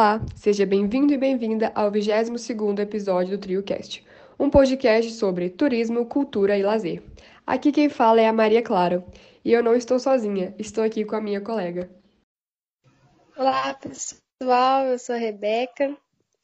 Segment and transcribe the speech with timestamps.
[0.00, 4.02] Olá, seja bem-vindo e bem-vinda ao 22º episódio do TrioCast,
[4.38, 7.02] um podcast sobre turismo, cultura e lazer.
[7.46, 9.04] Aqui quem fala é a Maria Clara,
[9.44, 11.90] e eu não estou sozinha, estou aqui com a minha colega.
[13.36, 15.94] Olá, pessoal, eu sou a Rebeca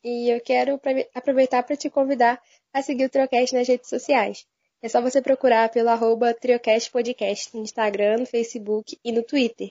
[0.05, 0.79] e eu quero
[1.15, 2.39] aproveitar para te convidar
[2.75, 4.47] a seguir o TrioCast nas redes sociais.
[4.83, 9.71] É só você procurar pelo arroba TrioCast Podcast no Instagram, no Facebook e no Twitter.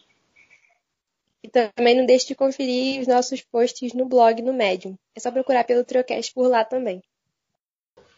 [1.46, 4.98] E também não deixe de conferir os nossos posts no blog no Medium.
[5.16, 7.04] É só procurar pelo Triocast por lá também.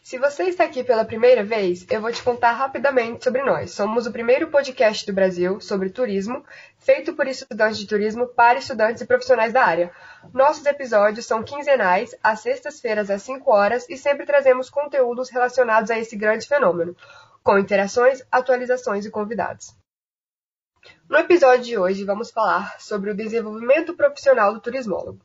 [0.02, 3.72] Se você está aqui pela primeira vez, eu vou te contar rapidamente sobre nós.
[3.72, 6.42] Somos o primeiro podcast do Brasil sobre turismo,
[6.78, 9.92] feito por estudantes de turismo para estudantes e profissionais da área.
[10.32, 15.98] Nossos episódios são quinzenais, às sextas-feiras às 5 horas, e sempre trazemos conteúdos relacionados a
[15.98, 16.96] esse grande fenômeno,
[17.42, 19.76] com interações, atualizações e convidados.
[21.08, 25.18] No episódio de hoje vamos falar sobre o desenvolvimento profissional do turismólogo.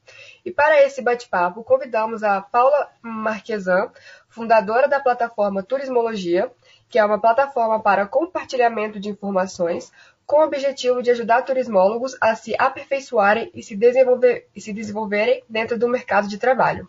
[0.46, 3.92] E para esse bate-papo convidamos a Paula Marquesan,
[4.30, 6.50] fundadora da plataforma Turismologia,
[6.88, 9.92] que é uma plataforma para compartilhamento de informações
[10.26, 15.44] com o objetivo de ajudar turismólogos a se aperfeiçoarem e se, desenvolver, e se desenvolverem
[15.50, 16.88] dentro do mercado de trabalho.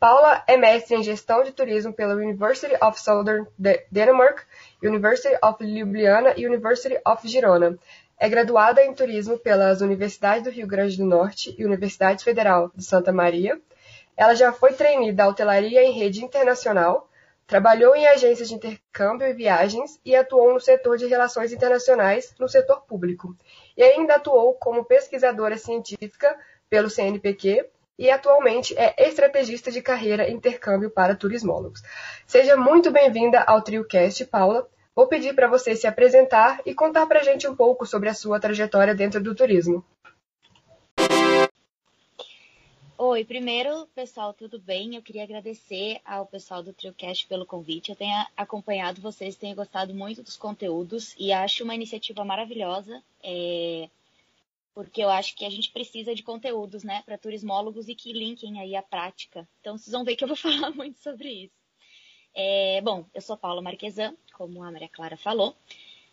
[0.00, 3.46] Paula é mestre em gestão de turismo pela University of Southern
[3.90, 4.46] Denmark,
[4.82, 7.78] University of Ljubljana e University of Girona.
[8.22, 12.84] É graduada em turismo pelas Universidades do Rio Grande do Norte e Universidade Federal de
[12.84, 13.58] Santa Maria.
[14.14, 17.08] Ela já foi trainee da hotelaria em rede internacional,
[17.46, 22.46] trabalhou em agências de intercâmbio e viagens e atuou no setor de relações internacionais no
[22.46, 23.34] setor público.
[23.74, 30.90] E ainda atuou como pesquisadora científica pelo CNPq e atualmente é estrategista de carreira intercâmbio
[30.90, 31.82] para turismólogos.
[32.26, 34.68] Seja muito bem-vinda ao TrioCast, Paula.
[34.94, 38.14] Vou pedir para você se apresentar e contar para a gente um pouco sobre a
[38.14, 39.84] sua trajetória dentro do turismo.
[42.98, 44.94] Oi, primeiro, pessoal, tudo bem?
[44.94, 47.88] Eu queria agradecer ao pessoal do TrioCast pelo convite.
[47.88, 53.88] Eu tenho acompanhado vocês, tenho gostado muito dos conteúdos e acho uma iniciativa maravilhosa, é...
[54.74, 58.60] porque eu acho que a gente precisa de conteúdos, né, para turismólogos e que linkem
[58.60, 59.48] aí a prática.
[59.60, 61.59] Então, vocês vão ver que eu vou falar muito sobre isso.
[62.34, 65.54] É, bom, eu sou Paula Marquesan, como a Maria Clara falou.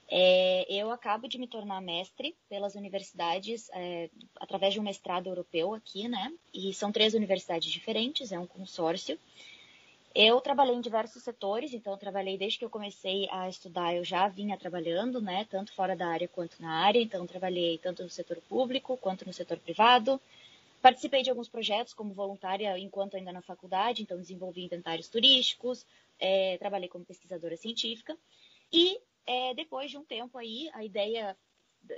[0.09, 5.73] É, eu acabo de me tornar mestre pelas universidades, é, através de um mestrado europeu
[5.73, 6.33] aqui, né?
[6.53, 9.19] E são três universidades diferentes, é um consórcio.
[10.15, 14.03] Eu trabalhei em diversos setores, então eu trabalhei desde que eu comecei a estudar, eu
[14.03, 15.45] já vinha trabalhando, né?
[15.49, 19.33] Tanto fora da área quanto na área, então trabalhei tanto no setor público quanto no
[19.33, 20.19] setor privado.
[20.81, 25.85] Participei de alguns projetos como voluntária enquanto ainda na faculdade, então desenvolvi inventários turísticos,
[26.19, 28.17] é, trabalhei como pesquisadora científica
[28.71, 31.35] e é, depois de um tempo aí a ideia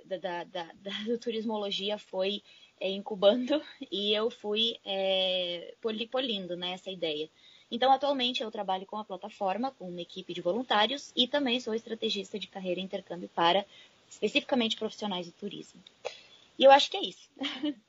[0.06, 2.42] da, da, da, da turismologia foi
[2.80, 5.76] é, incubando e eu fui é,
[6.12, 7.30] polindo né, essa ideia.
[7.72, 11.76] Então, atualmente eu trabalho com a plataforma, com uma equipe de voluntários e também sou
[11.76, 13.64] estrategista de carreira e intercâmbio para
[14.10, 15.82] especificamente profissionais do turismo.
[16.58, 17.30] E eu acho que é isso.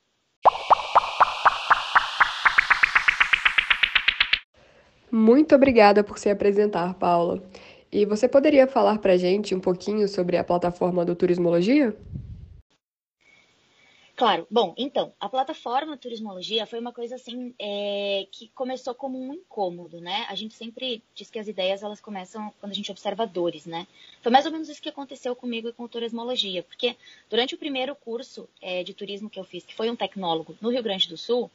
[5.11, 7.43] Muito obrigada por se apresentar, Paula.
[7.91, 11.93] E você poderia falar para a gente um pouquinho sobre a plataforma do Turismologia?
[14.15, 14.45] Claro.
[14.51, 19.99] Bom, então, a plataforma Turismologia foi uma coisa assim é, que começou como um incômodo,
[19.99, 20.27] né?
[20.29, 23.87] A gente sempre diz que as ideias elas começam quando a gente observa dores, né?
[24.21, 26.95] Foi mais ou menos isso que aconteceu comigo e com Turismologia, porque
[27.29, 30.69] durante o primeiro curso é, de turismo que eu fiz, que foi um tecnólogo no
[30.69, 31.49] Rio Grande do Sul,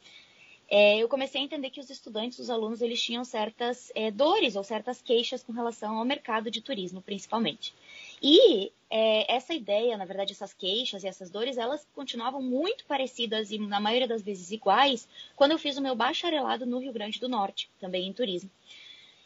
[0.69, 4.55] é, eu comecei a entender que os estudantes, os alunos, eles tinham certas é, dores
[4.55, 7.73] ou certas queixas com relação ao mercado de turismo, principalmente.
[8.21, 13.49] E é, essa ideia, na verdade, essas queixas e essas dores, elas continuavam muito parecidas
[13.51, 17.19] e, na maioria das vezes, iguais quando eu fiz o meu bacharelado no Rio Grande
[17.19, 18.49] do Norte, também em turismo.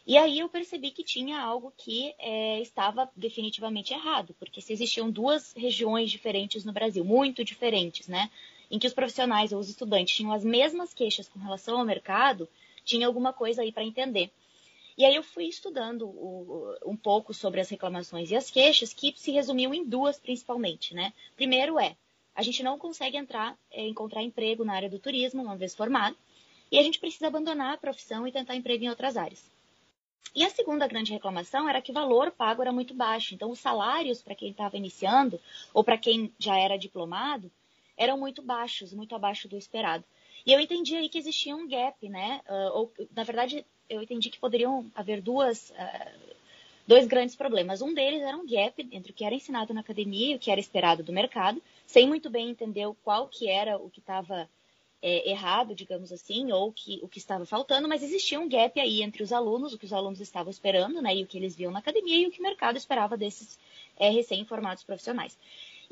[0.04, 5.10] E aí eu percebi que tinha algo que é, estava definitivamente errado, porque se existiam
[5.10, 8.28] duas regiões diferentes no Brasil, muito diferentes, né?
[8.72, 12.48] Em que os profissionais ou os estudantes tinham as mesmas queixas com relação ao mercado,
[12.82, 14.32] tinha alguma coisa aí para entender.
[14.96, 16.08] E aí eu fui estudando
[16.84, 21.12] um pouco sobre as reclamações e as queixas, que se resumiam em duas principalmente, né?
[21.36, 21.94] Primeiro é,
[22.34, 26.16] a gente não consegue entrar, é, encontrar emprego na área do turismo, uma vez formado,
[26.70, 29.50] e a gente precisa abandonar a profissão e tentar emprego em outras áreas.
[30.34, 33.34] E a segunda grande reclamação era que o valor pago era muito baixo.
[33.34, 35.38] Então, os salários para quem estava iniciando
[35.74, 37.50] ou para quem já era diplomado
[37.96, 40.04] eram muito baixos, muito abaixo do esperado.
[40.44, 42.40] E eu entendi aí que existia um gap, né?
[42.48, 46.34] Uh, ou, na verdade, eu entendi que poderiam haver duas, uh,
[46.86, 47.80] dois grandes problemas.
[47.80, 50.50] Um deles era um gap entre o que era ensinado na academia e o que
[50.50, 54.48] era esperado do mercado, sem muito bem entender qual que era o que estava
[55.02, 59.02] é, errado, digamos assim, ou que o que estava faltando, mas existia um gap aí
[59.02, 61.72] entre os alunos, o que os alunos estavam esperando, né, e o que eles viam
[61.72, 63.58] na academia e o que o mercado esperava desses
[63.98, 65.36] é, recém-formados profissionais.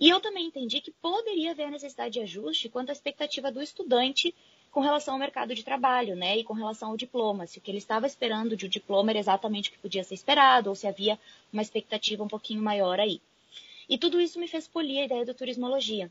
[0.00, 4.34] E eu também entendi que poderia haver necessidade de ajuste quanto à expectativa do estudante
[4.70, 7.70] com relação ao mercado de trabalho, né, e com relação ao diploma, se o que
[7.70, 10.86] ele estava esperando de um diploma era exatamente o que podia ser esperado, ou se
[10.86, 11.18] havia
[11.52, 13.20] uma expectativa um pouquinho maior aí.
[13.88, 16.10] E tudo isso me fez polir a ideia do turismologia,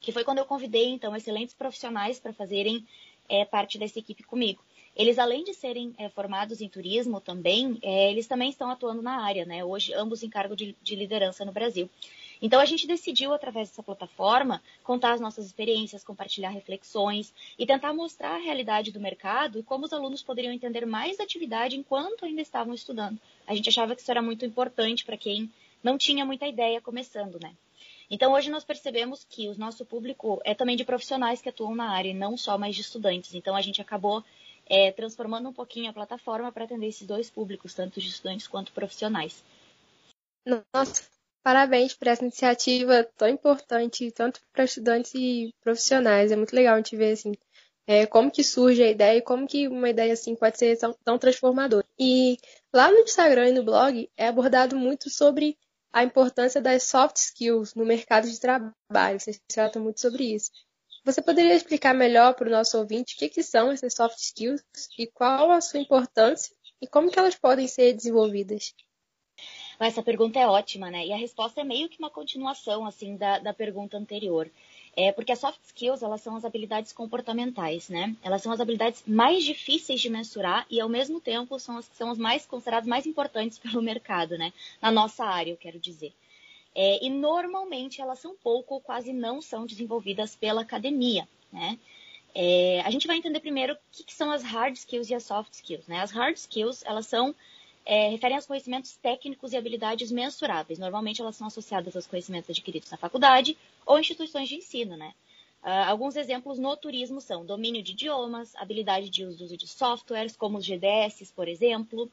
[0.00, 2.84] que foi quando eu convidei, então, excelentes profissionais para fazerem
[3.28, 4.64] é, parte dessa equipe comigo.
[4.96, 9.22] Eles, além de serem é, formados em turismo também, é, eles também estão atuando na
[9.22, 9.64] área, né?
[9.64, 11.88] Hoje, ambos em cargo de, de liderança no Brasil.
[12.42, 17.94] Então a gente decidiu, através dessa plataforma, contar as nossas experiências, compartilhar reflexões e tentar
[17.94, 22.24] mostrar a realidade do mercado e como os alunos poderiam entender mais da atividade enquanto
[22.24, 23.16] ainda estavam estudando.
[23.46, 25.48] A gente achava que isso era muito importante para quem
[25.84, 27.54] não tinha muita ideia começando, né?
[28.10, 31.90] Então hoje nós percebemos que o nosso público é também de profissionais que atuam na
[31.90, 33.34] área e não só mais de estudantes.
[33.34, 34.22] Então a gente acabou
[34.66, 38.72] é, transformando um pouquinho a plataforma para atender esses dois públicos, tanto de estudantes quanto
[38.72, 39.44] profissionais.
[40.74, 41.08] Nossa,
[41.42, 46.30] Parabéns por essa iniciativa tão importante, tanto para estudantes e profissionais.
[46.30, 47.32] É muito legal a gente ver assim,
[47.86, 50.94] é, como que surge a ideia e como que uma ideia assim pode ser tão,
[51.04, 51.84] tão transformadora.
[51.98, 52.38] E
[52.72, 55.58] lá no Instagram e no blog é abordado muito sobre
[55.92, 59.20] a importância das soft skills no mercado de trabalho.
[59.20, 60.50] Vocês tratam muito sobre isso.
[61.04, 64.62] Você poderia explicar melhor para o nosso ouvinte o que, que são essas soft skills
[64.96, 68.72] e qual a sua importância e como que elas podem ser desenvolvidas?
[69.84, 71.06] Essa pergunta é ótima, né?
[71.06, 74.48] E a resposta é meio que uma continuação, assim, da, da pergunta anterior.
[74.96, 78.14] É porque as soft skills, elas são as habilidades comportamentais, né?
[78.22, 81.96] Elas são as habilidades mais difíceis de mensurar e, ao mesmo tempo, são as que
[81.96, 84.52] são as mais consideradas mais importantes pelo mercado, né?
[84.80, 86.12] Na nossa área, eu quero dizer.
[86.74, 91.78] É, e, normalmente, elas são pouco ou quase não são desenvolvidas pela academia, né?
[92.34, 95.24] É, a gente vai entender primeiro o que, que, são as hard skills e as
[95.24, 96.00] soft skills, né?
[96.00, 97.34] As hard skills, elas são
[97.84, 100.78] é, referem aos conhecimentos técnicos e habilidades mensuráveis.
[100.78, 105.14] Normalmente elas são associadas aos conhecimentos adquiridos na faculdade ou instituições de ensino, né?
[105.62, 110.58] Uh, alguns exemplos no turismo são domínio de idiomas, habilidade de uso de softwares, como
[110.58, 112.10] os GDS, por exemplo.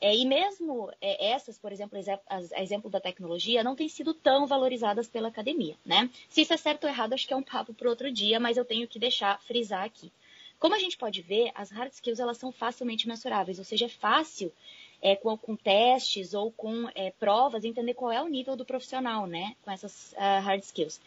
[0.00, 4.46] É, e mesmo é, essas, por exemplo, a exemplo da tecnologia, não têm sido tão
[4.46, 6.08] valorizadas pela academia, né?
[6.30, 8.56] Se isso é certo ou errado, acho que é um papo para outro dia, mas
[8.56, 10.10] eu tenho que deixar frisar aqui.
[10.58, 13.88] Como a gente pode ver, as hard skills elas são facilmente mensuráveis, ou seja, é
[13.88, 14.52] fácil
[15.00, 19.26] é, com, com, testes ou com é, provas, entender qual é o nível do profissional,
[19.26, 19.56] né?
[19.62, 21.00] Com essas uh, hard skills.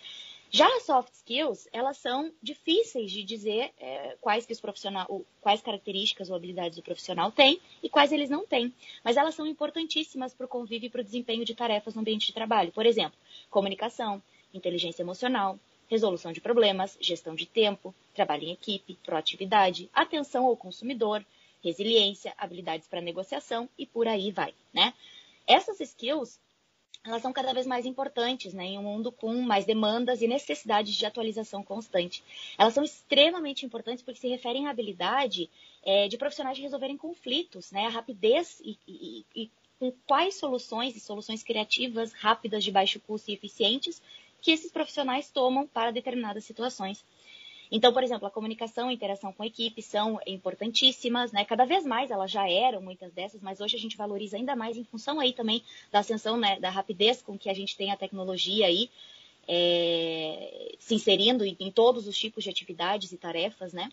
[0.53, 5.61] Já as soft skills, elas são difíceis de dizer é, quais, que os profissional, quais
[5.61, 8.73] características ou habilidades o profissional tem e quais eles não têm.
[9.01, 12.27] Mas elas são importantíssimas para o convívio e para o desempenho de tarefas no ambiente
[12.27, 12.69] de trabalho.
[12.73, 13.17] Por exemplo,
[13.49, 14.21] comunicação,
[14.53, 15.57] inteligência emocional,
[15.89, 21.25] resolução de problemas, gestão de tempo, trabalho em equipe, proatividade, atenção ao consumidor,
[21.63, 24.94] resiliência, habilidades para negociação e por aí vai, né?
[25.48, 26.40] Essas skills,
[27.04, 30.94] elas são cada vez mais importantes, né, em um mundo com mais demandas e necessidades
[30.94, 32.24] de atualização constante.
[32.58, 35.50] Elas são extremamente importantes porque se referem à habilidade
[35.84, 40.96] é, de profissionais de resolverem conflitos, né, a rapidez e, e, e com quais soluções
[40.96, 44.00] e soluções criativas, rápidas, de baixo custo e eficientes
[44.40, 47.03] que esses profissionais tomam para determinadas situações.
[47.72, 51.46] Então, por exemplo, a comunicação e interação com a equipe são importantíssimas, né?
[51.46, 54.75] Cada vez mais elas já eram muitas dessas, mas hoje a gente valoriza ainda mais
[54.75, 57.96] em função aí também da ascensão, né, da rapidez com que a gente tem a
[57.96, 58.90] tecnologia aí
[59.48, 63.90] é, se inserindo em, todos os tipos de atividades e tarefas, né?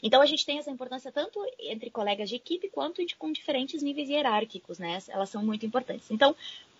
[0.00, 4.08] Então a gente tem essa importância tanto entre colegas de equipe quanto com diferentes níveis
[4.08, 4.98] hierárquicos, né?
[5.08, 6.08] Elas são muito importantes.
[6.08, 6.36] Então,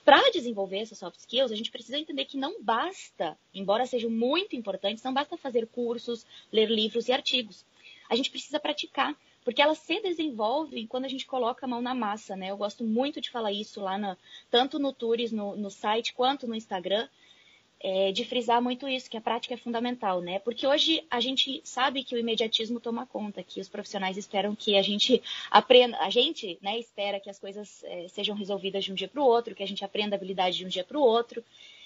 [0.09, 4.57] para desenvolver essas soft skills, a gente precisa entender que não basta, embora sejam muito
[4.57, 7.63] importantes, não basta fazer cursos, ler livros e artigos.
[8.09, 11.95] A gente precisa praticar, porque elas se desenvolvem quando a gente coloca a mão na
[11.95, 12.51] massa, né?
[12.51, 14.17] Eu gosto muito de falar isso lá, na,
[14.51, 17.07] tanto no Tours, no, no site, quanto no Instagram,
[17.81, 20.39] é, de frisar muito isso, que a prática é fundamental, né?
[20.41, 24.77] Porque hoje a gente sabe que o imediatismo toma conta, que os profissionais esperam que
[24.77, 28.95] a gente aprenda, a gente, né, espera que as coisas é, sejam resolvidas de um
[28.95, 31.45] dia para o outro, que a gente aprenda habilidade de um dia para o outro.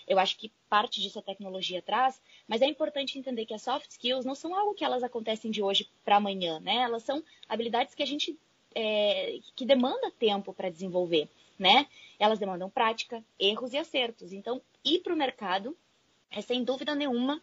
[0.09, 3.91] Eu acho que parte disso a tecnologia traz, mas é importante entender que as soft
[3.91, 6.77] skills não são algo que elas acontecem de hoje para amanhã, né?
[6.77, 8.37] Elas são habilidades que a gente
[8.75, 11.87] é, que demanda tempo para desenvolver, né?
[12.19, 14.33] Elas demandam prática, erros e acertos.
[14.33, 15.77] Então, ir para o mercado
[16.31, 17.43] é sem dúvida nenhuma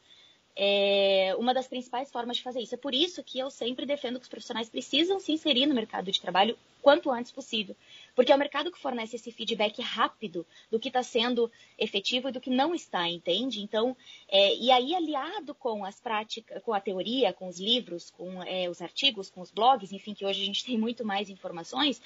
[0.61, 2.75] é uma das principais formas de fazer isso.
[2.75, 6.11] É por isso que eu sempre defendo que os profissionais precisam se inserir no mercado
[6.11, 7.77] de trabalho quanto antes possível.
[8.13, 12.31] Porque é o mercado que fornece esse feedback rápido do que está sendo efetivo e
[12.33, 13.61] do que não está, entende?
[13.61, 13.95] Então,
[14.27, 18.69] é, e aí aliado com as práticas, com a teoria, com os livros, com é,
[18.69, 22.01] os artigos, com os blogs, enfim, que hoje a gente tem muito mais informações,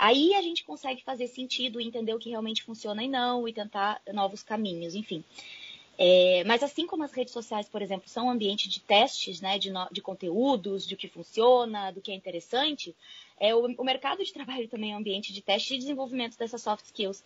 [0.00, 4.00] aí a gente consegue fazer sentido, entender o que realmente funciona e não, e tentar
[4.12, 5.22] novos caminhos, enfim.
[5.98, 9.58] É, mas assim como as redes sociais, por exemplo, são um ambiente de testes, né,
[9.58, 12.96] de, no, de conteúdos, de o que funciona, do que é interessante,
[13.38, 16.62] é, o, o, mercado de trabalho também é um ambiente de teste e desenvolvimento dessas
[16.62, 17.22] soft skills.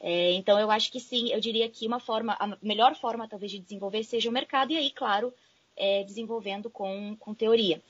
[0.00, 3.50] É, então, eu acho que sim, eu diria que uma forma, a melhor forma talvez
[3.50, 5.34] de desenvolver seja o mercado, e aí, claro,
[5.76, 7.82] é, desenvolvendo com, com teoria.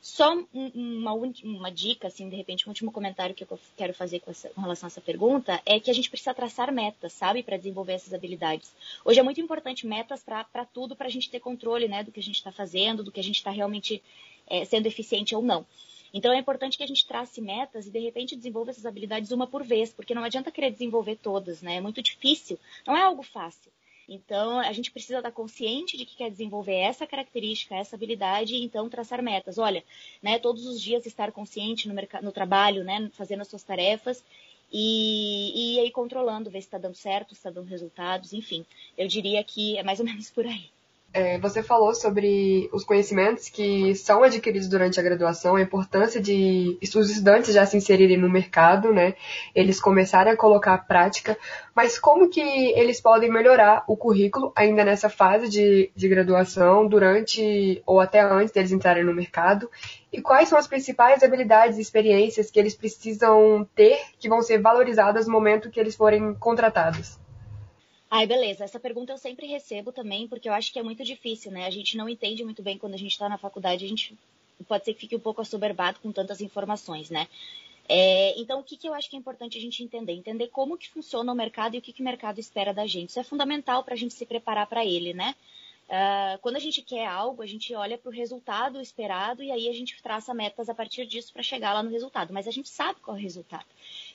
[0.00, 4.30] Só uma, uma dica, assim, de repente, um último comentário que eu quero fazer com,
[4.30, 7.56] essa, com relação a essa pergunta é que a gente precisa traçar metas, sabe, para
[7.56, 8.72] desenvolver essas habilidades.
[9.04, 12.20] Hoje é muito importante metas para tudo, para a gente ter controle, né, do que
[12.20, 14.02] a gente está fazendo, do que a gente está realmente
[14.46, 15.66] é, sendo eficiente ou não.
[16.12, 19.46] Então é importante que a gente trace metas e de repente desenvolva essas habilidades uma
[19.46, 21.76] por vez, porque não adianta querer desenvolver todas, né?
[21.76, 23.70] É muito difícil, não é algo fácil.
[24.08, 28.64] Então, a gente precisa estar consciente de que quer desenvolver essa característica, essa habilidade, e
[28.64, 29.58] então traçar metas.
[29.58, 29.84] Olha,
[30.22, 34.24] né, todos os dias estar consciente no, no trabalho, né, fazendo as suas tarefas
[34.72, 38.64] e, e aí controlando, ver se está dando certo, se está dando resultados, enfim.
[38.96, 40.70] Eu diria que é mais ou menos por aí.
[41.10, 46.78] É, você falou sobre os conhecimentos que são adquiridos durante a graduação, a importância de
[46.82, 49.14] os estudantes já se inserirem no mercado, né?
[49.54, 51.34] Eles começarem a colocar a prática,
[51.74, 57.82] mas como que eles podem melhorar o currículo ainda nessa fase de, de graduação, durante
[57.86, 59.70] ou até antes deles entrarem no mercado?
[60.12, 64.58] E quais são as principais habilidades e experiências que eles precisam ter que vão ser
[64.58, 67.18] valorizadas no momento que eles forem contratados?
[68.10, 68.64] Ai, beleza.
[68.64, 71.66] Essa pergunta eu sempre recebo também, porque eu acho que é muito difícil, né?
[71.66, 74.16] A gente não entende muito bem quando a gente está na faculdade, a gente
[74.66, 77.28] pode ser que fique um pouco assoberbado com tantas informações, né?
[77.88, 80.12] É, então, o que, que eu acho que é importante a gente entender?
[80.12, 83.10] Entender como que funciona o mercado e o que, que o mercado espera da gente.
[83.10, 85.34] Isso é fundamental para a gente se preparar para ele, né?
[85.88, 89.70] Uh, quando a gente quer algo, a gente olha para o resultado esperado e aí
[89.70, 92.32] a gente traça metas a partir disso para chegar lá no resultado.
[92.32, 93.64] Mas a gente sabe qual é o resultado.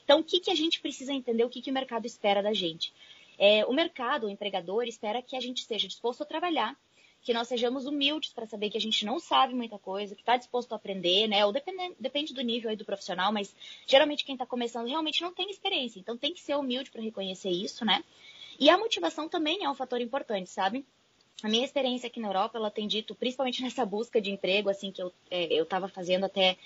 [0.04, 1.44] Então, o que, que a gente precisa entender?
[1.44, 2.92] O que, que o mercado espera da gente?
[3.38, 6.76] É, o mercado, o empregador, espera que a gente esteja disposto a trabalhar,
[7.22, 10.36] que nós sejamos humildes para saber que a gente não sabe muita coisa, que está
[10.36, 11.44] disposto a aprender, né?
[11.46, 13.54] Ou depende, depende do nível aí do profissional, mas
[13.86, 17.50] geralmente quem está começando realmente não tem experiência, então tem que ser humilde para reconhecer
[17.50, 18.04] isso, né?
[18.60, 20.84] E a motivação também é um fator importante, sabe?
[21.42, 24.92] A minha experiência aqui na Europa, ela tem dito, principalmente nessa busca de emprego, assim,
[24.92, 26.56] que eu é, estava fazendo até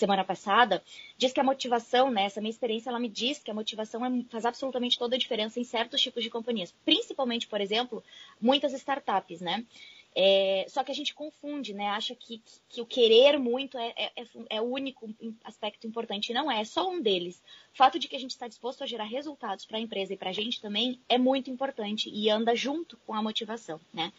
[0.00, 0.82] semana passada,
[1.16, 4.24] diz que a motivação, né, essa minha experiência, ela me diz que a motivação é,
[4.30, 6.74] faz absolutamente toda a diferença em certos tipos de companhias.
[6.84, 8.02] Principalmente, por exemplo,
[8.40, 9.64] muitas startups, né?
[10.12, 11.86] É, só que a gente confunde, né?
[11.88, 15.08] Acha que, que, o querer muito é, é, é, é, o único
[15.44, 16.32] aspecto importante.
[16.32, 17.40] Não é, é só um deles.
[17.72, 20.16] O fato de que a gente está disposto a gerar resultados para a empresa e
[20.16, 24.12] para a gente também é muito importante e anda junto com a motivação, né?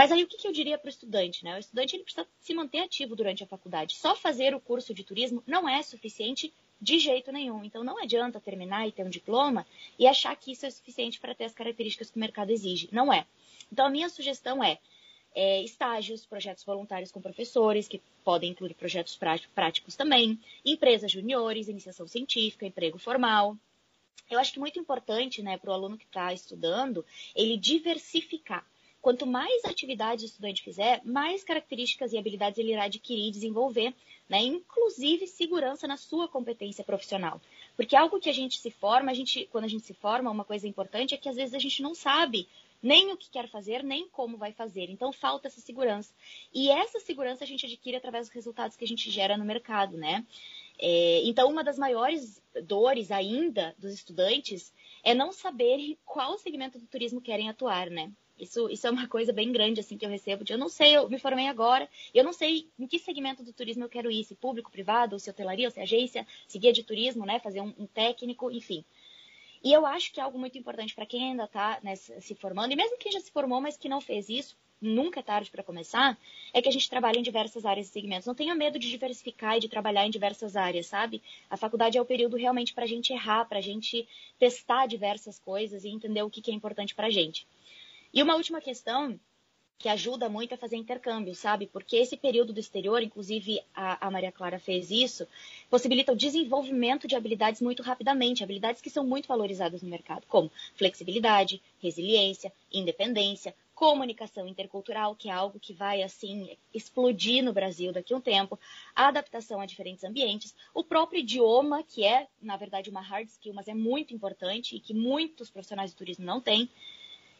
[0.00, 1.44] Mas aí o que, que eu diria para o estudante?
[1.44, 1.54] Né?
[1.54, 3.96] O estudante ele precisa se manter ativo durante a faculdade.
[3.96, 7.62] Só fazer o curso de turismo não é suficiente de jeito nenhum.
[7.62, 9.66] Então não adianta terminar e ter um diploma
[9.98, 12.88] e achar que isso é suficiente para ter as características que o mercado exige.
[12.90, 13.26] Não é.
[13.70, 14.78] Então a minha sugestão é,
[15.34, 19.18] é estágios, projetos voluntários com professores, que podem incluir projetos
[19.54, 23.54] práticos também, empresas juniores, iniciação científica, emprego formal.
[24.30, 27.04] Eu acho que muito importante né, para o aluno que está estudando
[27.36, 28.64] ele diversificar.
[29.00, 33.94] Quanto mais atividades o estudante fizer, mais características e habilidades ele irá adquirir e desenvolver,
[34.28, 34.42] né?
[34.42, 37.40] inclusive segurança na sua competência profissional.
[37.76, 40.44] Porque algo que a gente se forma, a gente, quando a gente se forma, uma
[40.44, 42.46] coisa importante é que às vezes a gente não sabe
[42.82, 44.90] nem o que quer fazer, nem como vai fazer.
[44.90, 46.12] Então falta essa segurança.
[46.52, 49.96] E essa segurança a gente adquire através dos resultados que a gente gera no mercado,
[49.96, 50.24] né?
[50.82, 56.86] É, então, uma das maiores dores ainda dos estudantes é não saberem qual segmento do
[56.86, 58.10] turismo querem atuar, né?
[58.40, 60.44] Isso, isso é uma coisa bem grande, assim, que eu recebo.
[60.44, 63.52] De, eu não sei, eu me formei agora, eu não sei em que segmento do
[63.52, 66.82] turismo eu quero ir, se público, privado, se hotelaria, ou se agência, se guia de
[66.82, 68.84] turismo, né, fazer um, um técnico, enfim.
[69.62, 72.72] E eu acho que é algo muito importante para quem ainda está né, se formando,
[72.72, 75.62] e mesmo quem já se formou, mas que não fez isso, nunca é tarde para
[75.62, 76.18] começar,
[76.52, 78.26] é que a gente trabalha em diversas áreas e segmentos.
[78.26, 81.22] Não tenha medo de diversificar e de trabalhar em diversas áreas, sabe?
[81.50, 85.38] A faculdade é o período realmente para a gente errar, para a gente testar diversas
[85.38, 87.46] coisas e entender o que, que é importante para a gente.
[88.12, 89.18] E uma última questão
[89.80, 91.66] que ajuda muito a fazer intercâmbio, sabe?
[91.66, 95.26] Porque esse período do exterior, inclusive a, a, Maria Clara fez isso,
[95.70, 100.52] possibilita o desenvolvimento de habilidades muito rapidamente, habilidades que são muito valorizadas no mercado, como
[100.74, 108.12] flexibilidade, resiliência, independência, comunicação intercultural, que é algo que vai assim explodir no Brasil daqui
[108.12, 108.60] a um tempo,
[108.94, 113.54] a adaptação a diferentes ambientes, o próprio idioma, que é, na verdade, uma hard skill,
[113.54, 116.68] mas é muito importante e que muitos profissionais de turismo não têm.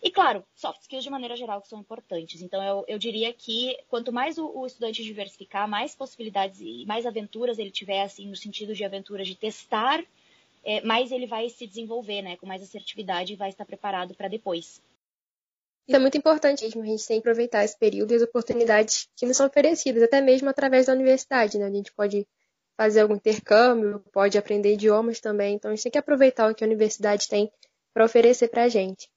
[0.03, 2.41] E, claro, soft skills de maneira geral que são importantes.
[2.41, 7.05] Então, eu, eu diria que quanto mais o, o, estudante diversificar, mais possibilidades e mais
[7.05, 10.03] aventuras ele tiver, assim, no sentido de aventuras de testar,
[10.65, 14.29] é, mais ele vai se desenvolver, né, com mais assertividade e vai estar preparado para
[14.29, 14.83] depois.
[15.87, 19.09] Isso é muito importante mesmo, a gente tem que aproveitar esse período e as oportunidades
[19.17, 21.67] que nos são oferecidas, até mesmo através da universidade, né?
[21.67, 22.27] A gente pode
[22.77, 26.65] fazer algum intercâmbio, pode aprender idiomas também, então a gente tem que aproveitar o que
[26.65, 27.51] a universidade tem
[27.93, 29.11] para oferecer para a gente.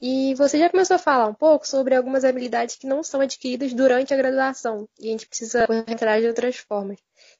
[0.00, 3.74] E você já começou a falar um pouco sobre algumas habilidades que não são adquiridas
[3.74, 6.98] durante a graduação e a gente precisa atrás de outras formas.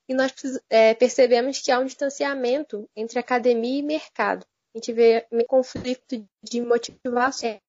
[0.08, 0.34] E nós
[0.68, 4.44] é, percebemos que há um distanciamento entre academia e mercado.
[4.74, 7.60] A gente vê um conflito de motivação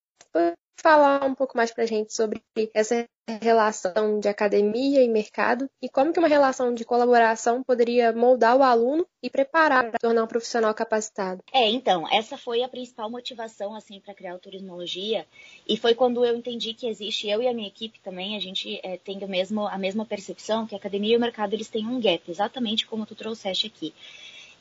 [0.81, 2.41] falar um pouco mais para a gente sobre
[2.73, 3.05] essa
[3.41, 8.63] relação de academia e mercado e como que uma relação de colaboração poderia moldar o
[8.63, 11.43] aluno e preparar para tornar um profissional capacitado.
[11.53, 15.27] É, então, essa foi a principal motivação assim para criar o turismologia
[15.67, 18.79] e foi quando eu entendi que existe eu e a minha equipe também a gente
[18.83, 21.85] é, tem o mesmo a mesma percepção que a academia e o mercado eles têm
[21.85, 23.93] um gap, exatamente como tu trouxeste aqui.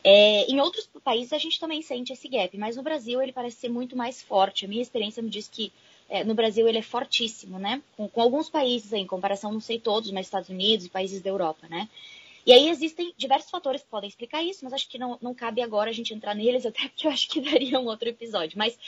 [0.05, 3.57] É, em outros países a gente também sente esse gap, mas no Brasil ele parece
[3.57, 4.65] ser muito mais forte.
[4.65, 5.73] A minha experiência me diz que
[6.09, 7.83] é, no Brasil ele é fortíssimo, né?
[7.97, 11.21] Com, com, alguns países aí, em comparação, não sei todos, mas Estados Unidos e países
[11.21, 11.89] da Europa, né?
[12.47, 15.61] E aí existem diversos fatores que podem explicar isso, mas acho que não, não cabe
[15.61, 18.57] agora a gente entrar neles, até porque eu acho que daria um outro episódio.
[18.57, 18.79] Mas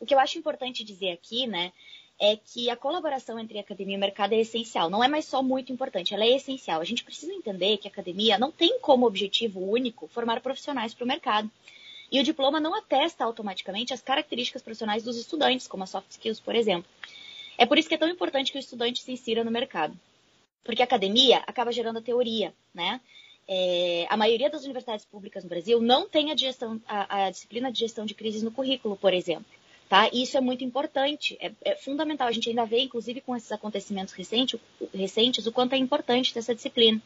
[0.00, 1.70] o que eu acho importante dizer aqui, né,
[2.18, 4.88] é que a colaboração entre academia e mercado é essencial.
[4.88, 6.80] Não é mais só muito importante, ela é essencial.
[6.80, 11.04] A gente precisa entender que a academia não tem como objetivo único formar profissionais para
[11.04, 11.50] o mercado.
[12.10, 16.40] E o diploma não atesta automaticamente as características profissionais dos estudantes, como as soft skills,
[16.40, 16.90] por exemplo.
[17.56, 19.96] É por isso que é tão importante que o estudante se insira no mercado.
[20.64, 23.00] Porque a academia acaba gerando a teoria, né?
[23.46, 27.72] É, a maioria das universidades públicas no Brasil não tem a, gestão, a, a, disciplina
[27.72, 29.46] de gestão de crises no currículo, por exemplo.
[29.88, 30.08] Tá?
[30.12, 32.28] Isso é muito importante, é, é, fundamental.
[32.28, 34.60] A gente ainda vê, inclusive, com esses acontecimentos recentes,
[34.94, 37.02] recentes, o quanto é importante ter essa disciplina.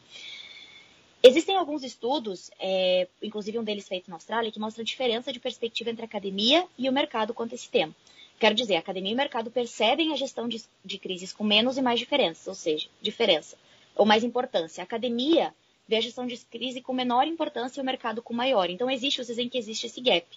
[1.27, 5.39] Existem alguns estudos, é, inclusive um deles feito na Austrália, que mostra a diferença de
[5.39, 7.95] perspectiva entre a academia e o mercado quanto a esse tema.
[8.39, 11.79] Quero dizer, a academia e o mercado percebem a gestão de, de crises com menos
[11.79, 13.57] e mais diferenças, ou seja, diferença,
[13.95, 14.83] ou mais importância.
[14.83, 15.51] A academia
[15.87, 18.69] vê a gestão de crise com menor importância e o mercado com maior.
[18.69, 20.27] Então, existe, vocês veem que existe esse gap.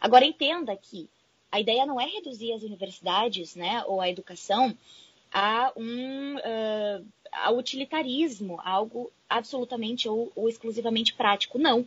[0.00, 1.10] Agora, entenda que
[1.52, 4.74] a ideia não é reduzir as universidades, né, ou a educação
[5.32, 11.58] a um uh, a utilitarismo, algo absolutamente ou, ou exclusivamente prático.
[11.58, 11.86] Não.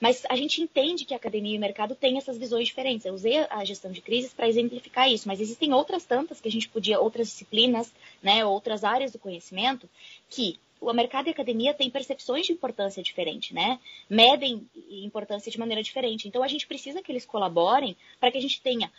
[0.00, 3.04] Mas a gente entende que a academia e o mercado têm essas visões diferentes.
[3.04, 6.50] Eu usei a gestão de crises para exemplificar isso, mas existem outras tantas que a
[6.50, 9.88] gente podia, outras disciplinas, né, outras áreas do conhecimento,
[10.30, 13.78] que o mercado e a academia têm percepções de importância diferente, né?
[14.08, 16.26] Medem importância de maneira diferente.
[16.26, 18.90] Então a gente precisa que eles colaborem para que a gente tenha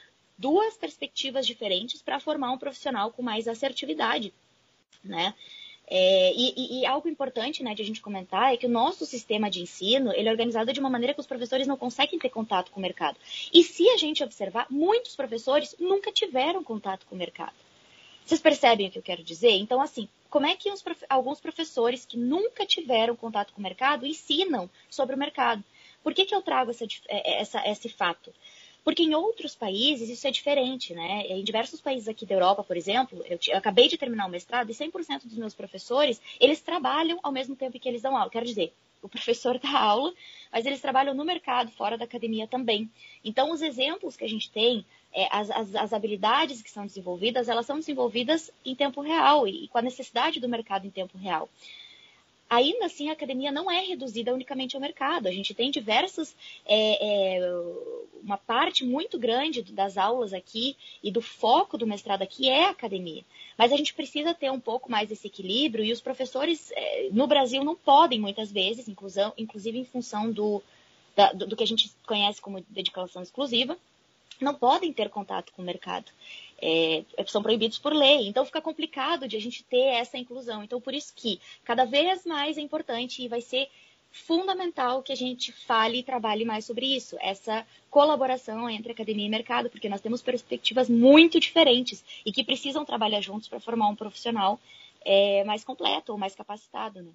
[0.42, 4.34] duas perspectivas diferentes para formar um profissional com mais assertividade,
[5.04, 5.36] né?
[5.94, 9.50] É, e, e, algo importante né, de a gente comentar é que o nosso sistema
[9.50, 12.72] de ensino ele é organizado de uma maneira que os professores não conseguem ter contato
[12.72, 13.18] com o mercado.
[13.54, 17.54] E se a gente observar, muitos professores nunca tiveram contato com o mercado.
[18.26, 19.52] Vocês percebem o que eu quero dizer?
[19.52, 20.72] Então, assim, como é que
[21.10, 25.62] alguns professores que nunca tiveram contato com o mercado ensinam sobre o mercado?
[26.02, 28.34] Por que, que eu trago essa, é, essa, esse fato?
[28.84, 31.28] Porque em outros países isso é diferente, né?
[31.28, 34.70] Em diversos países aqui da Europa, por exemplo, eu, eu acabei de terminar o mestrado
[34.70, 38.32] e 100% dos meus professores, eles trabalham ao mesmo tempo que eles dão aula.
[38.32, 40.14] Quero dizer, o professor dá aula,
[40.52, 42.90] mas eles trabalham no mercado, fora da academia também.
[43.24, 47.50] Então, os exemplos que a gente tem, é, as, as, as, habilidades que são desenvolvidas,
[47.50, 51.18] elas são desenvolvidas em tempo real e, e com a necessidade do mercado em tempo
[51.18, 51.50] real.
[52.52, 55.28] Ainda assim, a academia não é reduzida unicamente ao mercado.
[55.28, 56.36] A gente tem diversas,
[56.66, 57.40] é, é,
[58.22, 62.72] uma parte muito grande das aulas aqui e do foco do mestrado aqui é a
[62.72, 63.24] academia.
[63.58, 67.26] Mas a gente precisa ter um pouco mais esse equilíbrio e os professores é, no
[67.26, 70.62] Brasil não podem muitas vezes, inclusão, inclusive em função do,
[71.16, 73.78] da, do, do que a gente conhece como dedicação exclusiva,
[74.42, 76.12] não podem ter contato com o mercado
[76.62, 78.28] é, são proibidos por lei.
[78.28, 80.64] Então fica complicado de a gente ter essa inclusão.
[80.64, 83.68] Então por isso que cada vez mais é importante e vai ser
[84.12, 89.30] fundamental que a gente fale e trabalhe mais sobre isso, essa colaboração entre academia e
[89.30, 93.96] mercado, porque nós temos perspectivas muito diferentes e que precisam trabalhar juntos para formar um
[93.96, 94.60] profissional
[95.06, 97.02] é, mais completo ou mais capacitado.
[97.02, 97.12] Né?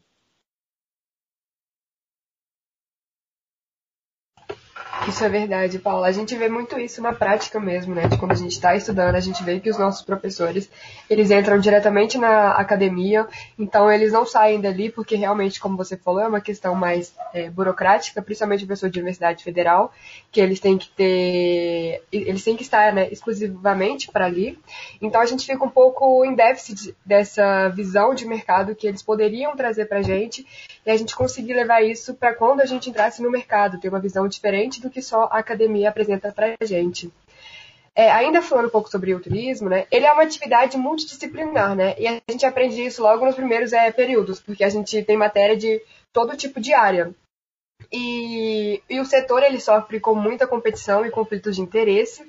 [5.08, 6.08] Isso é verdade, Paula.
[6.08, 8.08] A gente vê muito isso na prática mesmo, né?
[8.08, 10.68] De quando a gente está estudando, a gente vê que os nossos professores,
[11.08, 13.24] eles entram diretamente na academia,
[13.56, 17.48] então eles não saem dali porque realmente, como você falou, é uma questão mais é,
[17.48, 19.92] burocrática, principalmente o professor de universidade federal,
[20.32, 24.58] que eles têm que ter, eles têm que estar né, exclusivamente para ali.
[25.00, 29.54] Então a gente fica um pouco em déficit dessa visão de mercado que eles poderiam
[29.54, 30.44] trazer para a gente
[30.84, 34.00] e a gente conseguir levar isso para quando a gente entrasse no mercado, ter uma
[34.00, 37.12] visão diferente do que só a academia apresenta para a gente.
[37.94, 41.94] É, ainda falando um pouco sobre o turismo, né, ele é uma atividade multidisciplinar, né,
[41.98, 45.56] e a gente aprende isso logo nos primeiros é, períodos, porque a gente tem matéria
[45.56, 45.80] de
[46.12, 47.14] todo tipo de área.
[47.90, 52.22] E, e o setor ele sofre com muita competição e conflitos de interesse,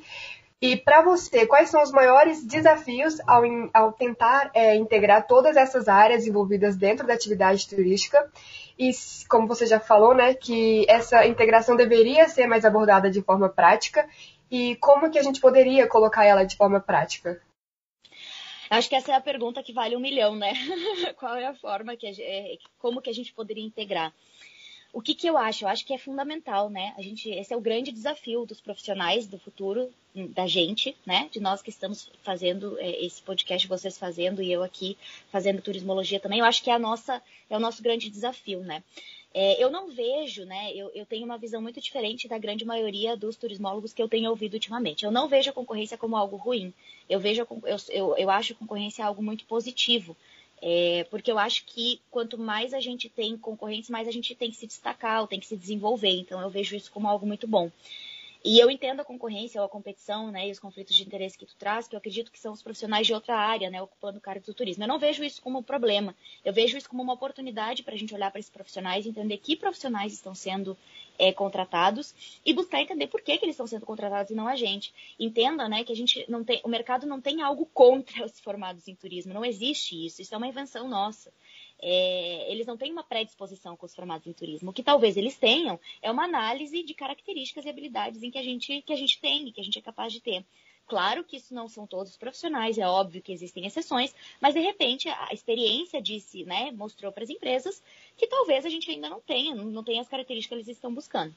[0.60, 5.88] e para você, quais são os maiores desafios ao, ao tentar é, integrar todas essas
[5.88, 8.32] áreas envolvidas dentro da atividade turística?
[8.78, 8.92] E
[9.30, 14.10] como você já falou, né, que essa integração deveria ser mais abordada de forma prática.
[14.50, 17.40] E como que a gente poderia colocar ela de forma prática?
[18.70, 20.54] Acho que essa é a pergunta que vale um milhão, né?
[21.18, 24.12] Qual é a forma que a, é, como que a gente poderia integrar?
[24.92, 25.64] O que, que eu acho?
[25.64, 26.94] Eu acho que é fundamental, né?
[26.98, 29.90] A gente, esse é o grande desafio dos profissionais do futuro,
[30.26, 31.30] da gente, né?
[31.32, 34.98] De nós que estamos fazendo é, esse podcast, vocês fazendo e eu aqui
[35.30, 36.40] fazendo turismologia também.
[36.40, 38.84] Eu acho que é a nossa, é o nosso grande desafio, né?
[39.34, 40.72] É, eu não vejo, né?
[40.74, 44.30] Eu, eu, tenho uma visão muito diferente da grande maioria dos turismólogos que eu tenho
[44.30, 45.06] ouvido ultimamente.
[45.06, 46.74] Eu não vejo a concorrência como algo ruim.
[47.08, 50.18] Eu vejo, eu, eu, eu acho a concorrência algo muito positivo.
[50.60, 54.50] É, porque eu acho que quanto mais a gente tem concorrentes, mais a gente tem
[54.50, 56.10] que se destacar, ou tem que se desenvolver.
[56.10, 57.72] Então eu vejo isso como algo muito bom.
[58.50, 61.46] E eu entendo a concorrência ou a competição, né, e os conflitos de interesse que
[61.46, 64.22] tu traz, que eu acredito que são os profissionais de outra área, né, ocupando o
[64.22, 64.86] cargo do turismo.
[64.86, 66.16] Eu não vejo isso como um problema.
[66.46, 69.58] Eu vejo isso como uma oportunidade para a gente olhar para esses profissionais entender que
[69.58, 70.78] profissionais estão sendo
[71.20, 74.56] é, contratados e buscar entender por que, que eles estão sendo contratados e não a
[74.56, 74.94] gente.
[75.20, 78.88] Entenda, né, que a gente não tem, o mercado não tem algo contra os formados
[78.88, 79.34] em turismo.
[79.34, 80.22] Não existe isso.
[80.22, 81.34] Isso é uma invenção nossa.
[81.80, 84.72] É, eles não têm uma predisposição com os formados em turismo.
[84.72, 88.44] O que talvez eles tenham é uma análise de características e habilidades em que a
[88.44, 90.44] gente, que a gente tem, que a gente é capaz de ter.
[90.88, 94.62] Claro que isso não são todos os profissionais, é óbvio que existem exceções, mas de
[94.62, 97.84] repente a experiência disse, né, mostrou para as empresas
[98.16, 101.36] que talvez a gente ainda não tenha, não tenha as características que eles estão buscando.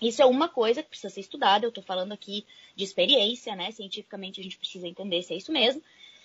[0.00, 3.70] Isso é uma coisa que precisa ser estudada, eu estou falando aqui de experiência, né?
[3.70, 5.82] Cientificamente a gente precisa entender se é isso mesmo.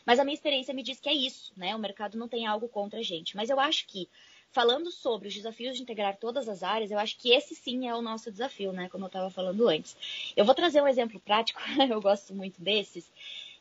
[0.08, 1.76] Mas a minha experiência me diz que é isso, né?
[1.76, 3.36] O mercado não tem algo contra a gente.
[3.36, 4.08] Mas eu acho que,
[4.54, 7.94] falando sobre os desafios de integrar todas as áreas, eu acho que esse sim é
[7.94, 8.88] o nosso desafio, né?
[8.88, 9.98] Como eu estava falando antes.
[10.38, 11.60] Eu vou trazer um exemplo prático,
[11.92, 13.12] eu gosto muito desses,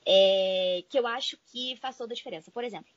[0.07, 2.49] é, que eu acho que faz toda a diferença.
[2.53, 2.93] Por exemplo,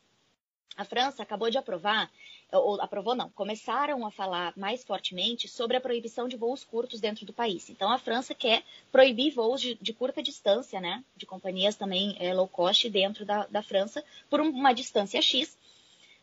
[0.77, 2.10] a França acabou de aprovar,
[2.51, 7.25] ou aprovou não, começaram a falar mais fortemente sobre a proibição de voos curtos dentro
[7.25, 7.69] do país.
[7.69, 12.34] Então a França quer proibir voos de, de curta distância, né, de companhias também é,
[12.34, 15.58] low cost dentro da, da França por uma distância X,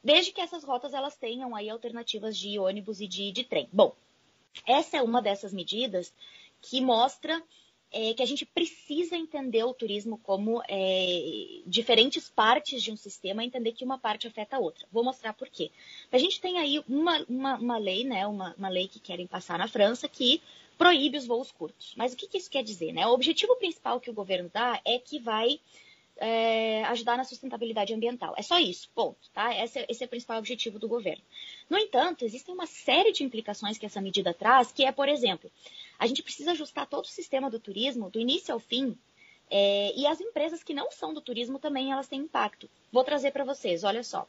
[0.03, 3.69] desde que essas rotas elas tenham aí alternativas de ônibus e de, de trem.
[3.73, 3.95] Bom,
[4.67, 6.15] essa é uma dessas medidas
[6.63, 7.43] que mostra
[7.97, 13.43] é que a gente precisa entender o turismo como é, diferentes partes de um sistema,
[13.43, 14.87] entender que uma parte afeta a outra.
[14.93, 15.71] Vou mostrar por quê.
[16.13, 19.59] A gente tem aí uma, uma, uma lei, né, uma, uma, lei que querem passar
[19.59, 20.43] na França que
[20.77, 21.95] proíbe os voos curtos.
[21.97, 22.93] Mas o que, que isso quer dizer?
[22.93, 23.07] Né?
[23.07, 25.59] O objetivo principal que o governo dá é que vai
[26.19, 28.35] é, ajudar na sustentabilidade ambiental.
[28.37, 29.19] É só isso, ponto.
[29.33, 29.55] Tá?
[29.63, 31.23] Esse, é, esse é o principal objetivo do governo.
[31.69, 35.51] No entanto, existem uma série de implicações que essa medida traz, que é, por exemplo,
[35.99, 38.97] a gente precisa ajustar todo o sistema do turismo, do início ao fim,
[39.51, 42.69] é, e as empresas que não são do turismo também elas têm impacto.
[42.93, 44.27] Vou trazer para vocês, olha só.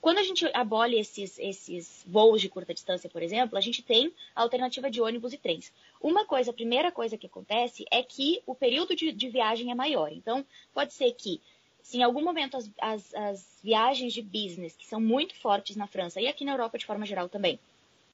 [0.00, 4.12] Quando a gente abole esses, esses voos de curta distância, por exemplo, a gente tem
[4.36, 5.72] a alternativa de ônibus e trens.
[5.98, 9.74] Uma coisa, a primeira coisa que acontece é que o período de, de viagem é
[9.74, 10.12] maior.
[10.12, 11.40] Então, pode ser que,
[11.82, 15.86] se em algum momento as, as, as viagens de business, que são muito fortes na
[15.86, 17.58] França e aqui na Europa de forma geral também,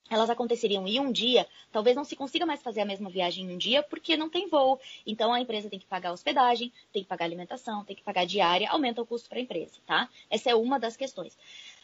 [0.08, 3.54] elas aconteceriam em um dia, talvez não se consiga mais fazer a mesma viagem em
[3.54, 4.80] um dia porque não tem voo.
[5.06, 8.68] Então a empresa tem que pagar hospedagem, tem que pagar alimentação, tem que pagar diária,
[8.68, 10.08] aumenta o custo para a empresa, tá?
[10.28, 11.36] Essa é uma das questões.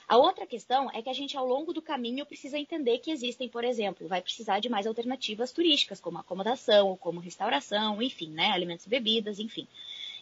[0.08, 3.48] A outra questão é que a gente, ao longo do caminho, precisa entender que existem,
[3.48, 8.52] por exemplo, vai precisar de mais alternativas turísticas, como acomodação, como restauração, enfim, né?
[8.52, 9.66] Alimentos e bebidas, enfim.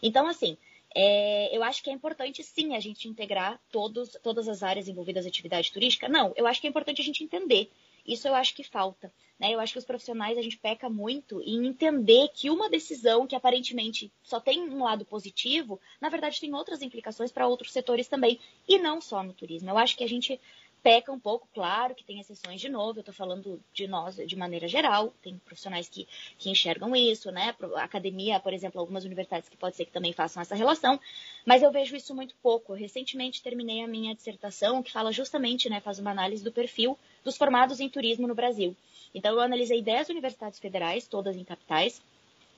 [0.01, 0.57] Então, assim,
[0.95, 5.25] é, eu acho que é importante sim a gente integrar todos, todas as áreas envolvidas
[5.25, 6.09] em atividade turística.
[6.09, 7.69] Não, eu acho que é importante a gente entender
[8.05, 9.11] isso eu acho que falta.
[9.39, 9.53] Né?
[9.53, 13.35] Eu acho que os profissionais a gente peca muito em entender que uma decisão que
[13.35, 18.39] aparentemente só tem um lado positivo, na verdade tem outras implicações para outros setores também,
[18.67, 19.69] e não só no turismo.
[19.69, 20.39] Eu acho que a gente
[20.85, 24.35] peca um pouco, claro que tem exceções de novo, eu estou falando de nós de
[24.35, 27.55] maneira geral, tem profissionais que, que enxergam isso, né?
[27.77, 30.99] Academia, por exemplo, algumas universidades que pode ser que também façam essa relação,
[31.43, 32.73] mas eu vejo isso muito pouco.
[32.73, 36.95] Eu recentemente terminei a minha dissertação que fala justamente, né, faz uma análise do perfil
[37.25, 38.73] dos formados em turismo no Brasil.
[39.13, 42.01] Então eu analisei 10 universidades federais, todas em capitais,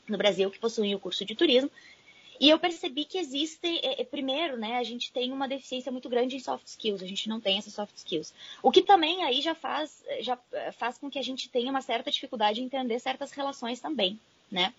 [0.08, 1.72] no Brasil, que possuem o curso de turismo,
[2.40, 6.08] e eu percebi que existe, é, é, primeiro, né, a gente tem uma deficiência muito
[6.08, 8.34] grande em soft skills, a gente não tem essas soft skills.
[8.62, 10.38] O que também aí já faz, já
[10.74, 14.20] faz com que a gente tenha uma certa dificuldade em entender certas relações também,
[14.52, 14.74] né?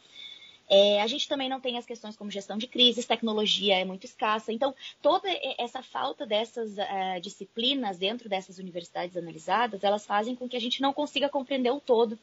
[0.68, 4.04] É, a gente também não tem as questões como gestão de crises, tecnologia é muito
[4.04, 4.52] escassa.
[4.52, 5.28] Então, toda
[5.58, 10.82] essa falta dessas uh, disciplinas dentro dessas universidades analisadas, elas fazem com que a gente
[10.82, 12.18] não consiga compreender o todo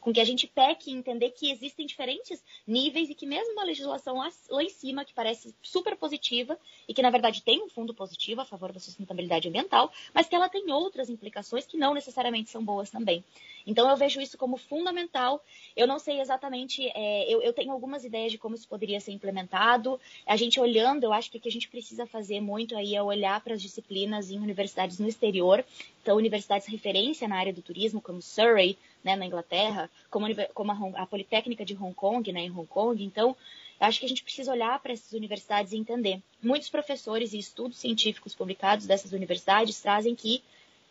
[0.00, 3.64] com que a gente peque em entender que existem diferentes níveis e que mesmo uma
[3.64, 6.58] legislação lá, lá, em cima, que parece super positiva
[6.88, 10.34] e que na verdade tem um fundo positivo a favor da sustentabilidade ambiental, mas que
[10.34, 13.24] ela tem outras implicações que não necessariamente são boas também.
[13.66, 15.44] Então eu vejo isso como fundamental.
[15.76, 19.12] Eu não sei exatamente, é, eu, eu, tenho algumas ideias de como isso poderia ser
[19.12, 20.00] implementado.
[20.26, 23.02] A gente olhando, eu acho que o que a gente precisa fazer muito aí é
[23.02, 25.64] olhar para as disciplinas em universidades no exterior.
[26.02, 31.02] Então, universidades referência na área do turismo, como Surrey, né, na Inglaterra, como, como a,
[31.02, 33.02] a, Politécnica de Hong Kong, né, em Hong Kong.
[33.02, 33.36] Então,
[33.78, 36.20] acho que a gente precisa olhar para essas universidades e entender.
[36.42, 40.42] Muitos professores e estudos científicos publicados dessas universidades trazem que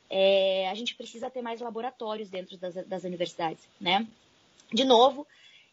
[0.10, 4.08] é, a gente precisa ter mais laboratórios dentro das, das universidades, né?
[4.74, 5.26] De novo,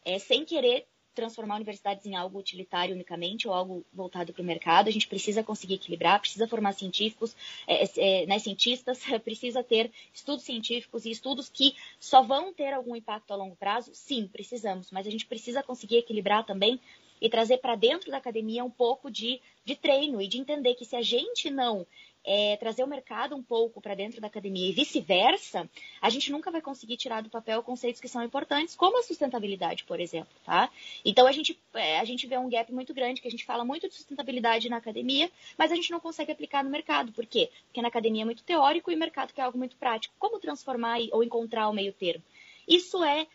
[0.05, 0.85] é, sem querer
[1.17, 4.87] transformar universidades em algo utilitário unicamente ou algo voltado para o mercado.
[4.87, 10.45] A gente precisa conseguir equilibrar, precisa formar científicos, é, é, né, cientistas, precisa ter estudos
[10.45, 13.89] científicos e estudos que só vão ter algum impacto a longo prazo.
[13.95, 16.79] Sim, precisamos, mas a gente precisa conseguir equilibrar também
[17.19, 20.85] e trazer para dentro da academia um pouco de, de treino e de entender que
[20.85, 21.85] se a gente não
[22.27, 25.67] é, trazer o mercado um pouco para dentro da academia e vice-versa,
[26.01, 29.85] a gente nunca vai conseguir tirar do papel conceitos que são importantes, como a sustentabilidade,
[29.85, 30.69] por exemplo, tá?
[31.05, 33.63] Então a gente, é, a gente vê um gap muito grande, que a gente fala
[33.63, 37.13] muito de sustentabilidade na academia, mas a gente não consegue aplicar no mercado.
[37.13, 37.49] Por quê?
[37.67, 40.13] Porque na academia é muito teórico e o mercado quer algo muito prático.
[40.19, 42.23] Como transformar ou encontrar o meio termo?
[42.67, 43.25] Isso é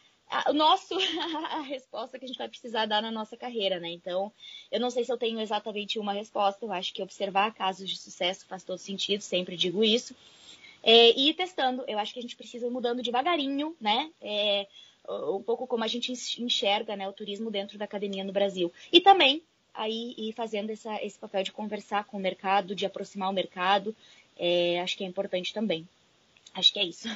[0.49, 0.95] o nosso
[1.51, 3.91] a resposta que a gente vai precisar dar na nossa carreira, né?
[3.91, 4.33] Então,
[4.71, 6.65] eu não sei se eu tenho exatamente uma resposta.
[6.65, 10.15] Eu acho que observar casos de sucesso faz todo sentido, sempre digo isso.
[10.83, 14.11] É, e ir testando, eu acho que a gente precisa ir mudando devagarinho, né?
[14.21, 14.67] É,
[15.09, 18.73] um pouco como a gente enxerga né, o turismo dentro da academia no Brasil.
[18.93, 19.43] E também
[19.75, 23.95] aí ir fazendo essa, esse papel de conversar com o mercado, de aproximar o mercado,
[24.37, 25.89] é, acho que é importante também.
[26.55, 27.09] Acho que é isso.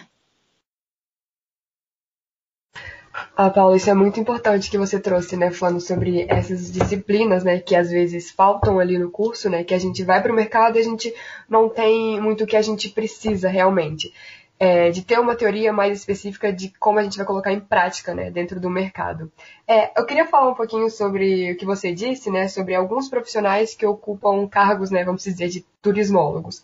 [3.36, 7.58] Ah, Paulo, isso é muito importante que você trouxe, né, falando sobre essas disciplinas, né,
[7.58, 10.76] que às vezes faltam ali no curso, né, que a gente vai para o mercado
[10.76, 11.14] e a gente
[11.48, 14.12] não tem muito o que a gente precisa realmente.
[14.58, 18.14] É, de ter uma teoria mais específica de como a gente vai colocar em prática,
[18.14, 19.30] né, dentro do mercado.
[19.68, 23.74] É, eu queria falar um pouquinho sobre o que você disse, né, sobre alguns profissionais
[23.74, 26.62] que ocupam cargos, né, vamos dizer, de turismólogos.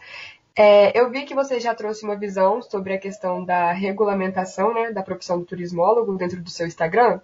[0.57, 4.93] É, eu vi que você já trouxe uma visão sobre a questão da regulamentação né,
[4.93, 7.21] da profissão do turismólogo dentro do seu Instagram.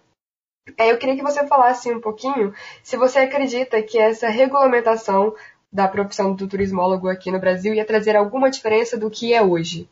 [0.77, 5.35] É, eu queria que você falasse um pouquinho se você acredita que essa regulamentação
[5.71, 9.88] da profissão do turismólogo aqui no Brasil ia trazer alguma diferença do que é hoje.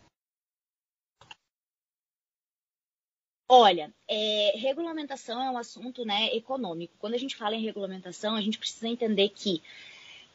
[3.48, 6.96] Olha, é, regulamentação é um assunto né, econômico.
[6.98, 9.62] Quando a gente fala em regulamentação, a gente precisa entender que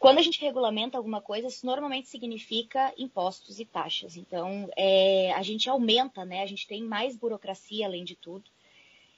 [0.02, 4.18] quando a gente regulamenta alguma coisa, isso normalmente significa impostos e taxas.
[4.18, 6.42] Então, é, a gente aumenta, né?
[6.42, 8.44] A gente tem mais burocracia além de tudo.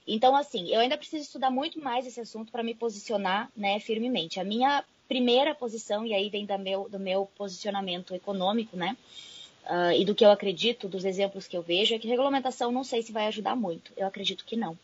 [0.06, 4.42] Então, assim, eu ainda preciso estudar muito mais esse assunto para me posicionar né, firmemente.
[4.42, 8.98] A minha primeira posição, e aí vem meu, do meu posicionamento econômico, né?
[9.64, 12.84] Uh, e do que eu acredito, dos exemplos que eu vejo, é que regulamentação não
[12.84, 13.94] sei se vai ajudar muito.
[13.96, 14.78] Eu acredito que não,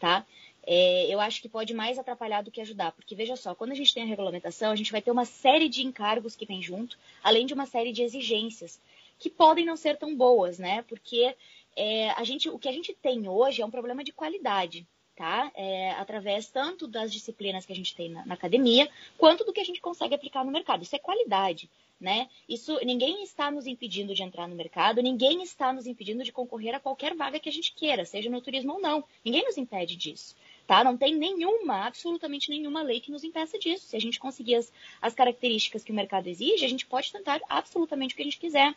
[0.00, 0.24] tá?
[0.64, 2.92] É, eu acho que pode mais atrapalhar do que ajudar.
[2.92, 5.68] Porque veja só, quando a gente tem a regulamentação, a gente vai ter uma série
[5.68, 8.80] de encargos que vem junto, além de uma série de exigências,
[9.18, 10.82] que podem não ser tão boas, né?
[10.82, 11.34] Porque
[11.76, 14.86] é, a gente, o que a gente tem hoje é um problema de qualidade.
[15.14, 15.52] Tá?
[15.54, 19.60] É, através tanto das disciplinas que a gente tem na, na, academia, quanto do que
[19.60, 20.82] a gente consegue aplicar no mercado.
[20.82, 21.68] Isso é qualidade,
[22.00, 22.30] né?
[22.48, 26.74] Isso ninguém está nos impedindo de entrar no mercado, ninguém está nos impedindo de concorrer
[26.74, 29.04] a qualquer vaga que a gente queira, seja no turismo ou não.
[29.22, 30.34] Ninguém nos impede disso
[30.72, 30.82] tá?
[30.82, 33.88] Não tem nenhuma, absolutamente nenhuma lei que nos impeça disso.
[33.88, 37.42] Se a gente conseguir as, as características que o mercado exige, a gente pode tentar
[37.46, 38.74] absolutamente o que a gente quiser.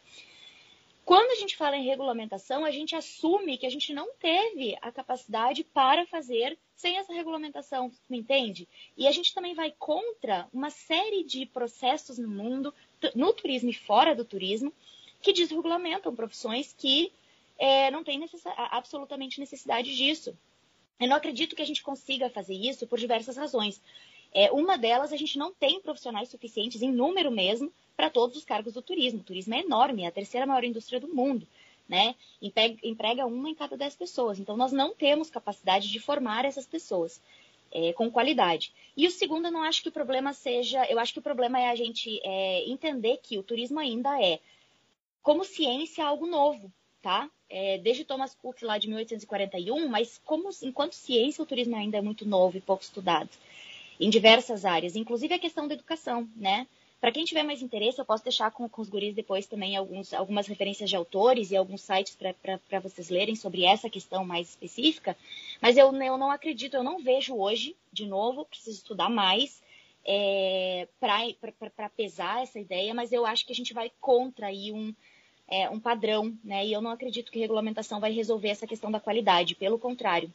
[1.05, 4.91] Quando a gente fala em regulamentação, a gente assume que a gente não teve a
[4.91, 8.67] capacidade para fazer sem essa regulamentação, me entende?
[8.97, 12.73] E a gente também vai contra uma série de processos no mundo,
[13.15, 14.73] no turismo e fora do turismo,
[15.21, 17.13] que desregulamentam profissões que
[17.57, 20.37] é, não têm necess absolutamente necessidade disso.
[20.99, 23.81] Eu não acredito que a gente consiga fazer isso por diversas razões.
[24.33, 28.45] É, uma delas, a gente não tem profissionais suficientes, em número mesmo, para todos os
[28.45, 29.19] cargos do turismo.
[29.19, 31.47] O turismo é enorme, é a terceira maior indústria do mundo.
[31.87, 32.15] Né?
[32.83, 34.39] Emprega uma em cada dez pessoas.
[34.39, 37.21] Então, nós não temos capacidade de formar essas pessoas
[37.71, 38.73] é, com qualidade.
[38.95, 40.85] E o segundo, eu não acho que o problema seja.
[40.85, 44.39] Eu acho que o problema é a gente é, entender que o turismo ainda é,
[45.21, 47.29] como ciência, algo novo, tá?
[47.49, 52.01] É, desde Thomas Cook lá de 1841, mas como enquanto ciência, o turismo ainda é
[52.01, 53.29] muito novo e pouco estudado
[53.99, 56.67] em diversas áreas, inclusive a questão da educação, né?
[56.99, 60.11] Para quem tiver mais interesse, eu posso deixar com, com os guris depois também alguns,
[60.13, 65.15] algumas referências de autores e alguns sites para vocês lerem sobre essa questão mais específica.
[65.61, 69.61] Mas eu, eu não acredito, eu não vejo hoje, de novo, preciso estudar mais
[70.03, 74.93] é, para pesar essa ideia, mas eu acho que a gente vai contra aí um,
[75.47, 76.65] é, um padrão, né?
[76.65, 80.31] E eu não acredito que regulamentação vai resolver essa questão da qualidade, pelo contrário.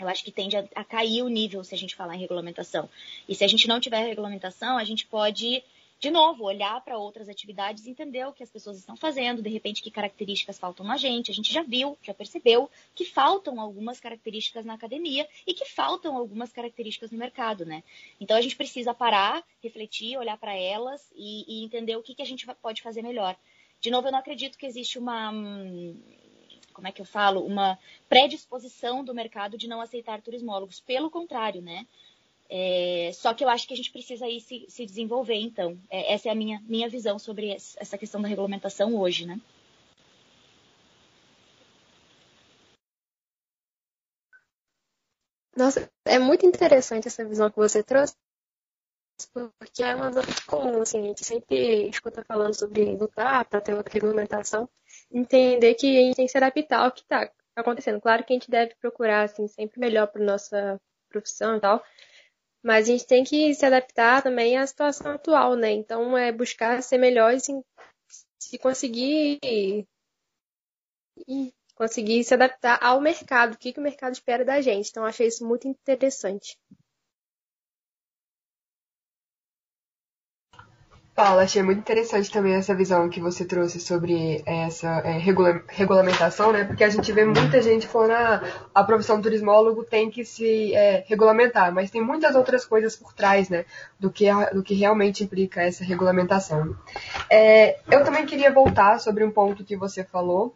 [0.00, 2.88] Eu acho que tende a, a cair o nível se a gente falar em regulamentação.
[3.28, 5.62] E se a gente não tiver regulamentação, a gente pode,
[5.98, 9.50] de novo, olhar para outras atividades e entender o que as pessoas estão fazendo, de
[9.50, 11.30] repente que características faltam na gente.
[11.30, 16.16] A gente já viu, já percebeu que faltam algumas características na academia e que faltam
[16.16, 17.82] algumas características no mercado, né?
[18.20, 22.22] Então a gente precisa parar, refletir, olhar para elas e, e, entender o que, que
[22.22, 23.36] a gente pode fazer melhor.
[23.80, 25.96] De novo, eu não acredito que existe uma hum,
[26.78, 27.76] como é que eu falo, uma
[28.08, 30.78] predisposição do mercado de não aceitar turismólogos.
[30.78, 31.84] Pelo contrário, né?
[32.48, 35.76] É, só que eu acho que a gente precisa aí se, se desenvolver, então.
[35.90, 39.40] É, essa é a minha, minha visão sobre essa questão da regulamentação hoje, né?
[45.56, 48.14] Nossa, é muito interessante essa visão que você trouxe,
[49.26, 53.74] porque é uma coisa comum, assim, a gente sempre escuta falando sobre lutar para ter
[53.74, 54.68] outra regulamentação,
[55.10, 58.00] entender que a gente tem que se adaptar ao que está acontecendo.
[58.00, 61.82] Claro que a gente deve procurar, assim, sempre melhor para nossa profissão e tal,
[62.62, 65.70] mas a gente tem que se adaptar também à situação atual, né?
[65.72, 69.38] Então, é buscar ser melhor e se conseguir
[71.26, 74.90] e conseguir se adaptar ao mercado, o que, que o mercado espera da gente.
[74.90, 76.58] Então, achei isso muito interessante.
[81.18, 86.52] Paula, achei muito interessante também essa visão que você trouxe sobre essa é, regula regulamentação,
[86.52, 86.62] né?
[86.62, 88.40] Porque a gente vê muita gente falando ah,
[88.72, 93.12] a profissão do turismólogo tem que se é, regulamentar, mas tem muitas outras coisas por
[93.12, 93.64] trás, né?
[93.98, 96.76] Do que, a, do que realmente implica essa regulamentação.
[97.28, 100.54] É, eu também queria voltar sobre um ponto que você falou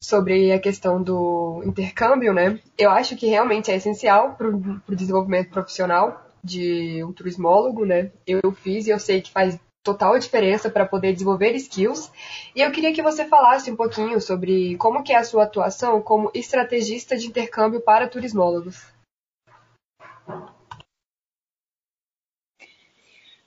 [0.00, 2.58] sobre a questão do intercâmbio, né?
[2.78, 8.10] Eu acho que realmente é essencial para o desenvolvimento profissional de um turismólogo, né?
[8.26, 12.10] Eu fiz e eu sei que faz total diferença para poder desenvolver skills.
[12.54, 16.00] E eu queria que você falasse um pouquinho sobre como que é a sua atuação
[16.00, 18.92] como estrategista de intercâmbio para turismólogos.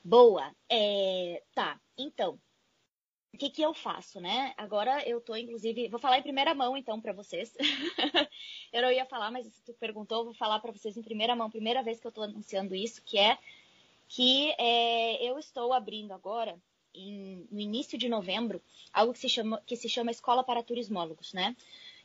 [0.04, 0.52] Boa.
[0.70, 2.38] É, tá, então,
[3.34, 4.54] o que, que eu faço, né?
[4.56, 7.54] Agora eu tô, inclusive, vou falar em primeira mão, então, para vocês.
[8.72, 11.50] eu não ia falar, mas se tu perguntou, vou falar para vocês em primeira mão,
[11.50, 13.38] primeira vez que eu tô anunciando isso, que é
[14.08, 16.60] que é, eu estou abrindo agora,
[16.94, 18.62] em, no início de novembro,
[18.94, 21.56] algo que se, chama, que se chama Escola para Turismólogos, né?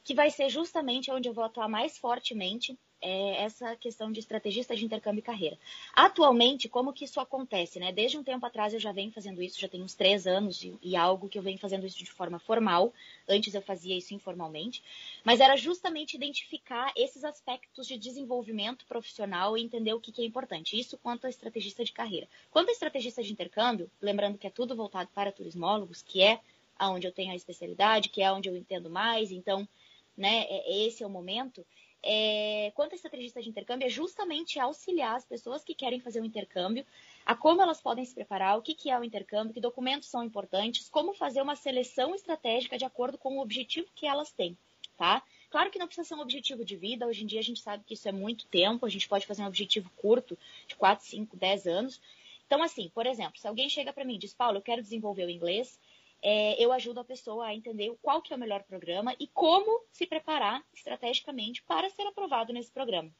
[0.02, 4.76] Que vai ser justamente onde eu vou atuar mais fortemente é, essa questão de estrategista
[4.76, 5.58] de intercâmbio e carreira.
[5.94, 7.78] Atualmente, como que isso acontece?
[7.78, 7.92] Né?
[7.92, 10.76] Desde um tempo atrás eu já venho fazendo isso, já tem uns três anos e,
[10.82, 12.92] e, algo que eu venho fazendo isso de forma formal.
[13.28, 14.82] Antes eu fazia isso informalmente.
[15.24, 20.24] Mas era justamente identificar esses aspectos de desenvolvimento profissional e entender o que, que é
[20.24, 20.78] importante.
[20.78, 22.28] Isso quanto a estrategista de carreira.
[22.50, 26.40] Quanto a estrategista de intercâmbio, lembrando que é tudo voltado para turismólogos, que é
[26.78, 29.68] aonde eu tenho a especialidade, que é onde eu entendo mais, então,
[30.16, 31.64] né, é, esse é o momento
[32.02, 36.22] é, quanto a estrategista de intercâmbio, é justamente auxiliar as pessoas que querem fazer o
[36.22, 36.86] um intercâmbio,
[37.24, 40.22] a como elas podem se preparar, o que, que é o intercâmbio, que documentos são
[40.24, 44.56] importantes, como fazer uma seleção estratégica de acordo com o objetivo que elas têm,
[44.96, 45.22] tá?
[45.50, 47.82] Claro que não precisa ser um objetivo de vida, hoje em dia a gente sabe
[47.84, 51.36] que isso é muito tempo, a gente pode fazer um objetivo curto, de 4, 5,
[51.36, 52.00] 10 anos.
[52.46, 55.24] Então, assim, por exemplo, se alguém chega para mim e diz, Paulo, eu quero desenvolver
[55.24, 55.78] o inglês,
[56.22, 59.85] é, eu ajudo a pessoa a entender qual que é o melhor programa e como
[59.90, 63.11] se preparar estrategicamente para ser aprovado nesse programa.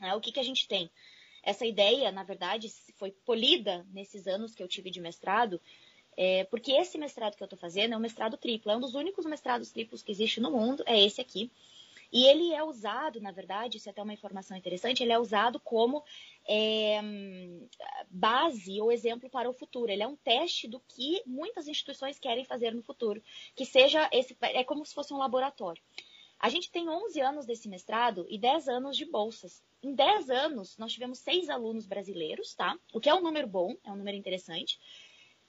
[0.00, 0.90] É, o que, que a gente tem?
[1.42, 5.60] Essa ideia, na verdade, foi polida nesses anos que eu tive de mestrado,
[6.16, 8.94] é, porque esse mestrado que eu estou fazendo é um mestrado triplo, é um dos
[8.94, 11.50] únicos mestrados triplos que existe no mundo, é esse aqui.
[12.12, 15.60] E ele é usado, na verdade, isso é até uma informação interessante, ele é usado
[15.60, 16.04] como
[16.48, 17.00] é,
[18.08, 19.90] base ou exemplo para o futuro.
[19.90, 23.22] Ele é um teste do que muitas instituições querem fazer no futuro,
[23.54, 25.82] que seja esse, é como se fosse um laboratório.
[26.38, 29.64] A gente tem 11 anos desse mestrado e 10 anos de bolsas.
[29.82, 32.78] Em 10 anos, nós tivemos seis alunos brasileiros, tá?
[32.92, 34.78] O que é um número bom, é um número interessante.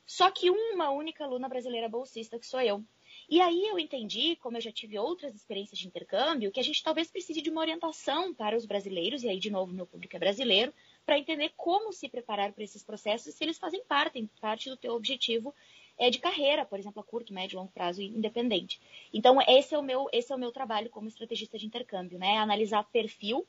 [0.05, 2.83] Só que uma única aluna brasileira bolsista, que sou eu.
[3.29, 6.81] E aí eu entendi, como eu já tive outras experiências de intercâmbio, que a gente
[6.81, 10.19] talvez precise de uma orientação para os brasileiros, e aí de novo meu público é
[10.19, 10.73] brasileiro,
[11.05, 14.93] para entender como se preparar para esses processos, se eles fazem parte, parte do teu
[14.93, 15.53] objetivo
[15.97, 18.79] é, de carreira, por exemplo, a curto, médio, longo prazo, independente.
[19.13, 22.37] Então esse é o meu, esse é o meu trabalho como estrategista de intercâmbio, né?
[22.37, 23.45] Analisar perfil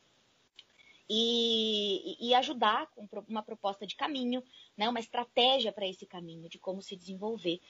[1.09, 4.43] e, e, ajudar com uma proposta de caminho,
[4.76, 7.61] né, uma estratégia para esse caminho, de como se desenvolver.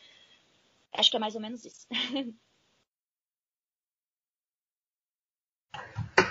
[0.92, 1.86] Acho que é mais ou menos isso.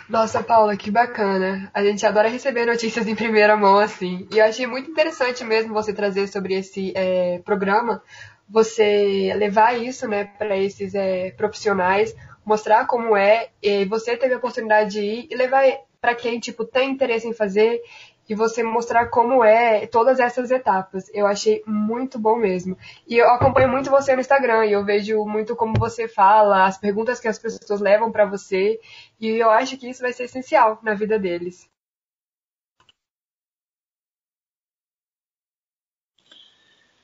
[0.09, 1.69] Nossa, Paula, que bacana.
[1.73, 4.25] A gente adora receber notícias em primeira mão assim.
[4.31, 8.01] E eu achei muito interessante mesmo você trazer sobre esse é, programa,
[8.47, 13.49] você levar isso né, para esses é, profissionais, mostrar como é,
[13.89, 15.65] você teve a oportunidade de ir e levar
[15.99, 17.81] para quem tipo tem interesse em fazer
[18.27, 21.09] e você mostrar como é todas essas etapas.
[21.13, 22.77] Eu achei muito bom mesmo.
[23.07, 26.77] E eu acompanho muito você no Instagram e eu vejo muito como você fala, as
[26.77, 28.79] perguntas que as pessoas levam para você,
[29.19, 31.69] e eu acho que isso vai ser essencial na vida deles.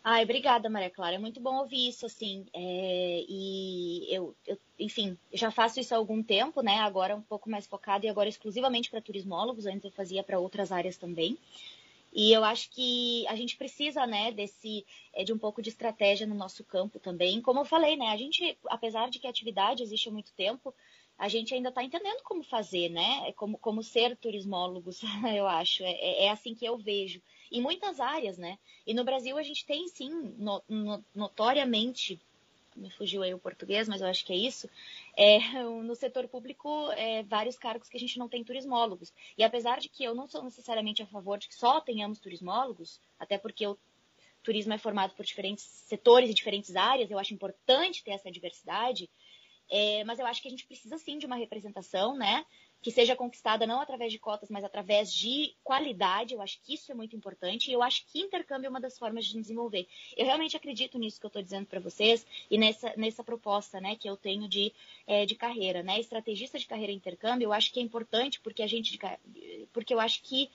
[0.03, 1.15] Ai, obrigada, Maria Clara.
[1.15, 2.45] É muito bom ouvir isso, assim.
[2.53, 6.79] É, e eu, eu, enfim, já faço isso há algum tempo, né?
[6.79, 9.65] Agora um pouco mais focado e agora exclusivamente para turismólogos.
[9.65, 11.37] Antes eu fazia para outras áreas também.
[12.13, 16.27] E eu acho que a gente precisa, né, desse, é, de um pouco de estratégia
[16.27, 17.41] no nosso campo também.
[17.41, 20.75] Como eu falei, né, a gente, apesar de que a atividade existe há muito tempo,
[21.17, 25.01] a gente ainda está entendendo como fazer, né, como, como ser turismólogos,
[25.35, 25.83] eu acho.
[25.83, 27.19] É, é assim que eu vejo
[27.53, 28.57] em muitas áreas, né?
[28.85, 32.19] E no Brasil a gente tem sim, no, no, notoriamente,
[32.75, 34.67] me fugiu aí o português, mas eu acho que é isso,
[35.15, 35.37] é,
[35.83, 39.13] no setor público, é, vários cargos que a gente não tem turismólogos.
[39.37, 42.99] E apesar de que eu não sou necessariamente a favor de que só tenhamos turismólogos,
[43.19, 43.77] até porque o
[44.41, 49.07] turismo é formado por diferentes setores e diferentes áreas, eu acho importante ter essa diversidade,
[49.69, 52.45] é, mas eu acho que a gente precisa sim de uma representação, né?
[52.83, 56.33] Que seja conquistada não através de cotas, mas através de qualidade.
[56.33, 58.99] Eu acho que isso é muito importante e eu acho que intercâmbio é uma das
[58.99, 59.87] formas de desenvolver.
[60.17, 63.95] Eu realmente acredito nisso que eu estou dizendo para vocês e nessa, nessa proposta né,
[63.95, 64.73] que eu tenho de,
[65.07, 65.81] é, de carreira.
[65.81, 65.97] Né?
[65.99, 68.99] Estrategista de carreira e intercâmbio, eu acho que é importante porque a gente.
[69.71, 70.49] Porque eu acho que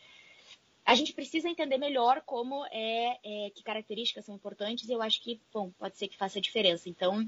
[0.85, 5.23] a gente precisa entender melhor como é, é que características são importantes e eu acho
[5.23, 6.89] que, bom, pode ser que faça diferença.
[6.89, 7.27] Então,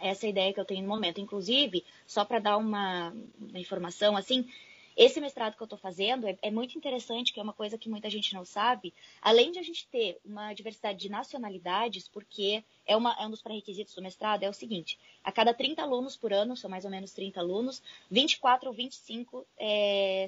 [0.00, 1.20] essa é ideia que eu tenho no momento.
[1.20, 4.48] Inclusive, só para dar uma, uma, informação, assim,
[4.96, 7.88] esse mestrado que eu estou fazendo é, é, muito interessante, que é uma coisa que
[7.88, 8.94] muita gente não sabe.
[9.20, 13.42] Além de a gente ter uma diversidade de nacionalidades, porque é, uma, é um dos
[13.42, 16.90] pré-requisitos do mestrado, é o seguinte: a cada 30 alunos por ano, são mais ou
[16.90, 20.26] menos 30 alunos, 24 ou 25 é,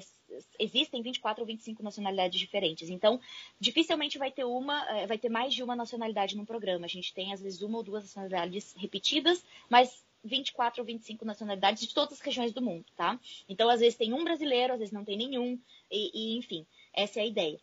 [0.59, 2.89] existem 24 ou 25 nacionalidades diferentes.
[2.89, 3.19] Então,
[3.59, 6.85] dificilmente vai ter uma, é, vai ter mais de uma nacionalidade no programa.
[6.85, 11.87] A gente tem às vezes uma ou duas nacionalidades repetidas, mas 24 ou 25 nacionalidades
[11.87, 13.19] de todas as regiões do mundo, tá?
[13.47, 15.59] Então, às vezes tem um brasileiro, às vezes não tem nenhum,
[15.89, 17.59] e, e enfim, essa é a ideia.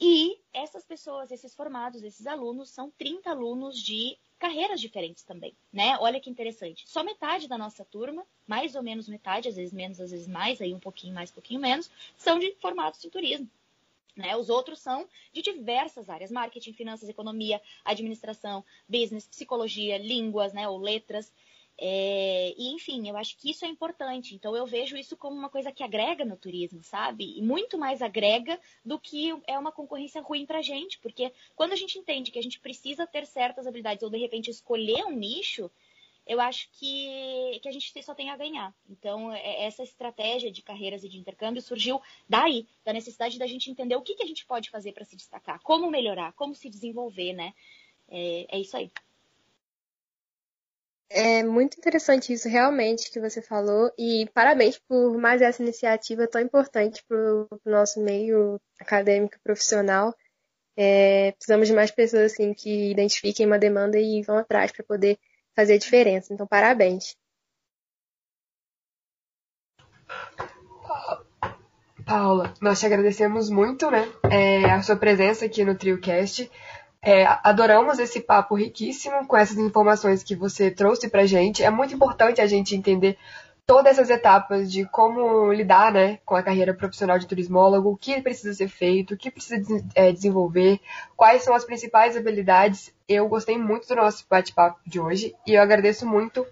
[0.00, 5.98] E essas pessoas, esses formados, esses alunos, são 30 alunos de carreiras diferentes também, né?
[6.00, 6.88] Olha que interessante.
[6.88, 10.62] Só metade da nossa turma, mais ou menos metade, às vezes menos, às vezes mais,
[10.62, 13.50] aí um pouquinho mais, um pouquinho menos, são de formatos de turismo.
[14.16, 14.34] Né?
[14.36, 20.66] Os outros são de diversas áreas: marketing, finanças, economia, administração, business, psicologia, línguas, né?
[20.68, 21.30] ou letras.
[21.82, 24.34] É, e, enfim, eu acho que isso é importante.
[24.34, 27.38] Então, eu vejo isso como uma coisa que agrega no turismo, sabe?
[27.38, 30.98] E muito mais agrega do que é uma concorrência ruim pra gente.
[30.98, 34.50] Porque quando a gente entende que a gente precisa ter certas habilidades ou, de repente,
[34.50, 35.70] escolher um nicho,
[36.26, 38.74] eu acho que, que a gente só tem a ganhar.
[38.86, 43.70] Então, é, essa estratégia de carreiras e de intercâmbio surgiu daí, da necessidade da gente
[43.70, 46.68] entender o que, que a gente pode fazer para se destacar, como melhorar, como se
[46.68, 47.54] desenvolver, né?
[48.06, 48.90] É, é isso aí.
[51.12, 56.40] É muito interessante isso realmente que você falou e parabéns por mais essa iniciativa tão
[56.40, 60.14] importante para o nosso meio acadêmico profissional.
[60.76, 65.18] É, precisamos de mais pessoas assim que identifiquem uma demanda e vão atrás para poder
[65.52, 66.32] fazer diferença.
[66.32, 67.16] Então, parabéns.
[72.06, 76.48] Paula, nós te agradecemos muito, né, é, a sua presença aqui no TrioCast.
[77.02, 81.62] É, adoramos esse papo riquíssimo com essas informações que você trouxe para gente.
[81.62, 83.16] É muito importante a gente entender
[83.66, 88.20] todas essas etapas de como lidar né, com a carreira profissional de turismólogo, o que
[88.20, 89.62] precisa ser feito, o que precisa
[89.94, 90.80] é, desenvolver,
[91.16, 92.92] quais são as principais habilidades.
[93.08, 96.44] Eu gostei muito do nosso bate-papo de hoje e eu agradeço muito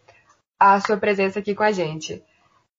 [0.59, 2.23] a sua presença aqui com a gente.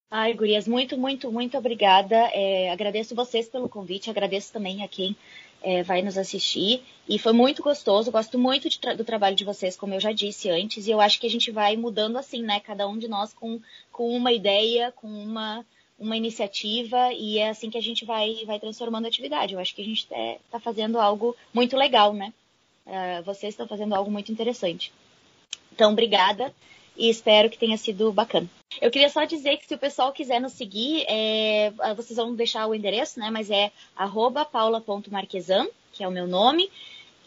[0.09, 2.15] Ai, Gurias, muito, muito, muito obrigada.
[2.33, 5.15] É, agradeço vocês pelo convite, agradeço também a quem
[5.61, 6.83] é, vai nos assistir.
[7.07, 10.49] E foi muito gostoso, gosto muito tra do trabalho de vocês, como eu já disse
[10.49, 12.59] antes, e eu acho que a gente vai mudando assim, né?
[12.59, 13.59] Cada um de nós com,
[13.91, 15.65] com uma ideia, com uma,
[15.97, 19.53] uma iniciativa, e é assim que a gente vai, vai transformando a atividade.
[19.53, 22.33] Eu acho que a gente está tá fazendo algo muito legal, né?
[22.85, 24.91] Uh, vocês estão fazendo algo muito interessante.
[25.71, 26.53] Então, obrigada
[26.97, 28.49] e espero que tenha sido bacana.
[28.81, 32.67] Eu queria só dizer que se o pessoal quiser nos seguir, é, vocês vão deixar
[32.67, 33.29] o endereço, né?
[33.31, 33.71] Mas é
[34.51, 36.69] paula.marquesan, que é o meu nome,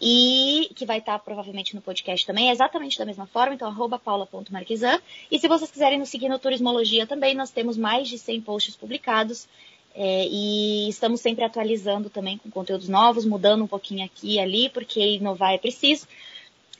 [0.00, 3.72] e que vai estar provavelmente no podcast também, é exatamente da mesma forma, então
[4.04, 5.00] paula.marquesan.
[5.30, 8.76] E se vocês quiserem nos seguir no Turismologia também, nós temos mais de 100 posts
[8.76, 9.48] publicados.
[9.94, 14.68] É, e estamos sempre atualizando também com conteúdos novos, mudando um pouquinho aqui e ali,
[14.70, 16.06] porque inovar é preciso.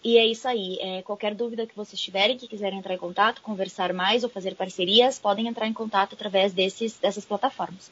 [0.04, 0.78] E é isso aí.
[0.80, 4.56] É, qualquer dúvida que vocês tiverem, que quiserem entrar em contato, conversar mais ou fazer
[4.56, 7.90] parcerias, podem entrar em contato através desses, dessas plataformas.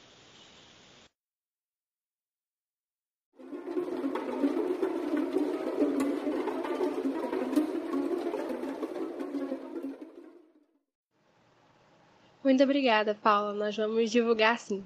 [12.43, 13.53] Muito obrigada, Paula.
[13.53, 14.85] Nós vamos divulgar sim.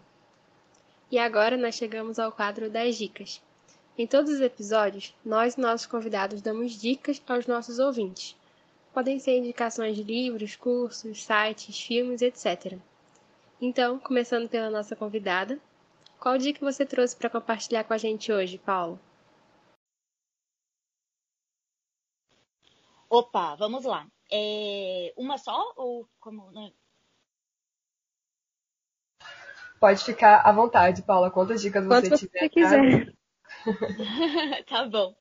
[1.10, 3.40] E agora nós chegamos ao quadro das dicas.
[3.96, 8.36] Em todos os episódios, nós e nossos convidados damos dicas aos nossos ouvintes.
[8.92, 12.76] Podem ser indicações de livros, cursos, sites, filmes, etc.
[13.60, 15.60] Então, começando pela nossa convidada,
[16.18, 18.98] qual dica você trouxe para compartilhar com a gente hoje, Paulo?
[23.08, 24.08] Opa, vamos lá.
[24.28, 26.50] É uma só ou como?
[26.50, 26.72] Né?
[29.78, 31.30] Pode ficar à vontade, Paula.
[31.30, 32.40] Quantas dicas você Quanto tiver.
[32.40, 33.13] Você quiser.
[34.66, 35.14] tá bom.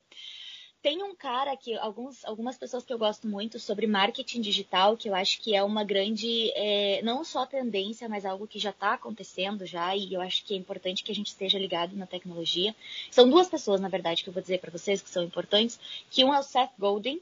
[0.84, 5.08] Tem um cara que alguns, algumas pessoas que eu gosto muito sobre marketing digital, que
[5.08, 8.92] eu acho que é uma grande, é, não só tendência, mas algo que já está
[8.92, 12.76] acontecendo já, e eu acho que é importante que a gente esteja ligado na tecnologia.
[13.10, 15.80] São duas pessoas, na verdade, que eu vou dizer para vocês que são importantes,
[16.10, 17.18] que um é o Seth Godin,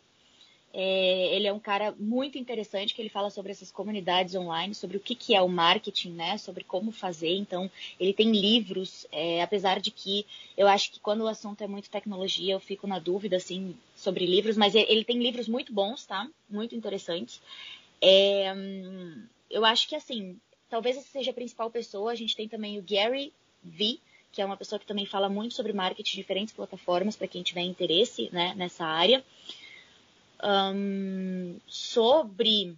[0.75, 4.97] é, ele é um cara muito interessante que ele fala sobre essas comunidades online, sobre
[4.97, 6.39] o que, que é o marketing, né?
[6.39, 7.35] Sobre como fazer.
[7.37, 7.71] Então,
[8.01, 10.25] ele tem livros, é, apesar de que
[10.57, 14.25] eu acho que quando o assunto é muito tecnologia, eu fico na dúvida, assim, sobre
[14.25, 16.27] livros, mas ele tem livros muito bons, tá?
[16.49, 17.43] Muito interessantes.
[18.01, 18.55] É,
[19.51, 20.39] eu acho que, assim,
[20.71, 22.13] talvez essa seja a principal pessoa.
[22.13, 23.31] A gente tem também o Gary
[23.63, 23.99] V,
[24.33, 27.61] que é uma pessoa que também fala muito sobre marketing diferentes plataformas, para quem tiver
[27.61, 29.23] interesse né, nessa área
[30.43, 32.77] um, sobre.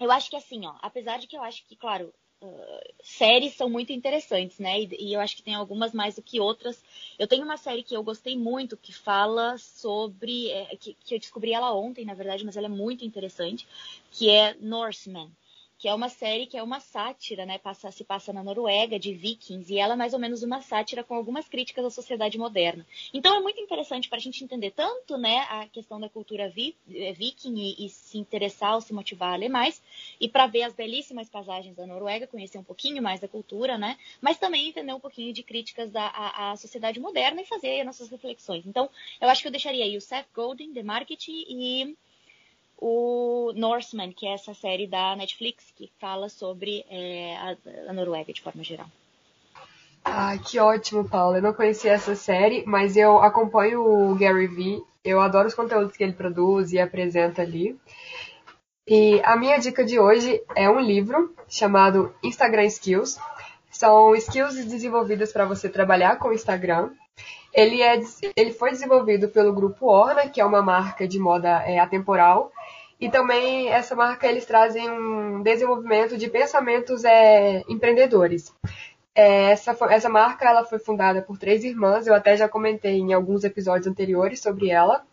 [0.00, 3.68] Eu acho que assim, ó, apesar de que eu acho que, claro, uh, séries são
[3.68, 4.80] muito interessantes, né?
[4.80, 6.82] E, e, eu acho que tem algumas mais do que outras.
[7.18, 10.50] Eu tenho uma série que eu gostei muito que fala sobre.
[10.50, 13.66] É, que, que eu descobri ela ontem, na verdade, mas ela é muito interessante,
[14.10, 15.30] que é Norseman
[15.78, 17.56] que é uma série que é uma sátira, né?
[17.56, 21.04] Passa, se passa na Noruega, de vikings, e ela é mais ou menos uma sátira
[21.04, 22.84] com algumas críticas à sociedade moderna.
[23.14, 26.76] Então é muito interessante para a gente entender tanto né, a questão da cultura vi,
[26.92, 29.80] eh, viking e, e, se interessar ou se motivar a ler mais,
[30.20, 33.96] e para ver as belíssimas paisagens da Noruega, conhecer um pouquinho mais da cultura, né?
[34.20, 37.86] Mas também entender um pouquinho de críticas da, à, à sociedade moderna e fazer as
[37.86, 38.66] nossas reflexões.
[38.66, 41.96] Então, eu acho que eu deixaria aí o Seth Godin, The Marketing, e
[42.80, 47.56] o Norseman, que é essa série da Netflix que fala sobre é, a,
[47.90, 48.86] a, Noruega de forma geral.
[50.04, 51.38] Ah, que ótimo, Paula.
[51.38, 54.82] Eu não conhecia essa série, mas eu acompanho o Gary Vee.
[55.04, 57.78] Eu adoro os conteúdos que ele produz e apresenta ali.
[58.86, 63.18] E a minha dica de hoje é um livro chamado Instagram Skills.
[63.70, 66.90] São skills desenvolvidas para você trabalhar com o Instagram.
[67.52, 68.00] Ele, é,
[68.36, 72.50] ele foi desenvolvido pelo grupo Orna, que é uma marca de moda é, atemporal,
[73.00, 78.52] e também essa marca eles trazem um desenvolvimento de pensamentos é, empreendedores.
[79.14, 83.12] É, essa, essa marca ela foi fundada por três irmãs, eu até já comentei em
[83.12, 85.04] alguns episódios anteriores sobre ela.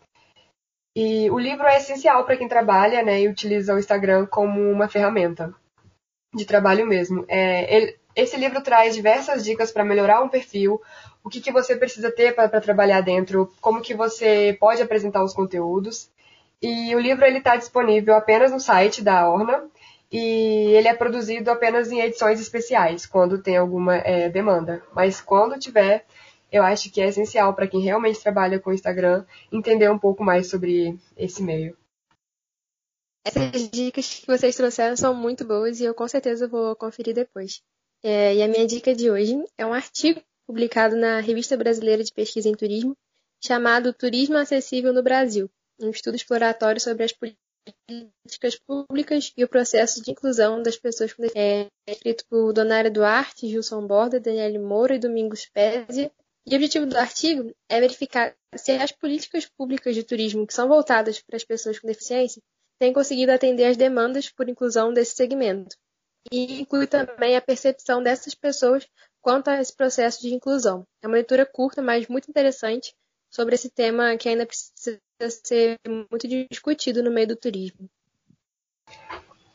[0.96, 4.88] E o livro é essencial para quem trabalha né, e utiliza o Instagram como uma
[4.88, 5.54] ferramenta
[6.34, 7.24] de trabalho mesmo.
[7.28, 10.80] É, ele, esse livro traz diversas dicas para melhorar um perfil,
[11.22, 15.34] o que, que você precisa ter para trabalhar dentro, como que você pode apresentar os
[15.34, 16.10] conteúdos.
[16.68, 19.70] E o livro ele está disponível apenas no site da Orna
[20.10, 24.82] e ele é produzido apenas em edições especiais, quando tem alguma é, demanda.
[24.92, 26.04] Mas quando tiver,
[26.50, 30.24] eu acho que é essencial para quem realmente trabalha com o Instagram entender um pouco
[30.24, 31.76] mais sobre esse meio.
[33.24, 37.62] Essas dicas que vocês trouxeram são muito boas e eu com certeza vou conferir depois.
[38.02, 42.12] É, e a minha dica de hoje é um artigo publicado na Revista Brasileira de
[42.12, 42.96] Pesquisa em Turismo,
[43.40, 45.48] chamado Turismo Acessível no Brasil,
[45.80, 51.22] um estudo exploratório sobre as políticas públicas e o processo de inclusão das pessoas com
[51.22, 51.70] deficiência.
[51.86, 56.10] É escrito por Donária Duarte, Gilson Borda, Daniele Moura e Domingos Pézia.
[56.46, 60.68] E o objetivo do artigo é verificar se as políticas públicas de turismo que são
[60.68, 62.40] voltadas para as pessoas com deficiência
[62.78, 65.76] têm conseguido atender às demandas por inclusão desse segmento
[66.32, 68.86] e inclui também a percepção dessas pessoas
[69.20, 70.86] quanto a esse processo de inclusão.
[71.02, 72.94] É uma leitura curta, mas muito interessante
[73.36, 75.78] sobre esse tema que ainda precisa ser
[76.10, 77.86] muito discutido no meio do turismo.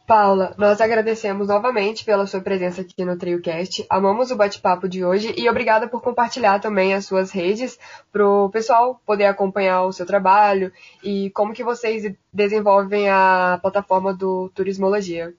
[0.06, 3.86] Paula, nós agradecemos novamente pela sua presença aqui no TrioCast.
[3.90, 7.80] Amamos o bate-papo de hoje e obrigada por compartilhar também as suas redes
[8.12, 10.72] para o pessoal poder acompanhar o seu trabalho
[11.04, 15.34] e como que vocês desenvolvem a plataforma do Turismologia.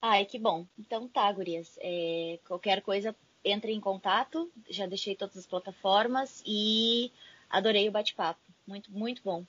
[0.00, 0.66] Ai, que bom.
[0.78, 1.76] Então tá, gurias.
[1.80, 3.16] É, qualquer coisa,
[3.50, 7.10] entre em contato, já deixei todas as plataformas e
[7.48, 8.40] adorei o bate-papo.
[8.66, 9.44] Muito, muito bom.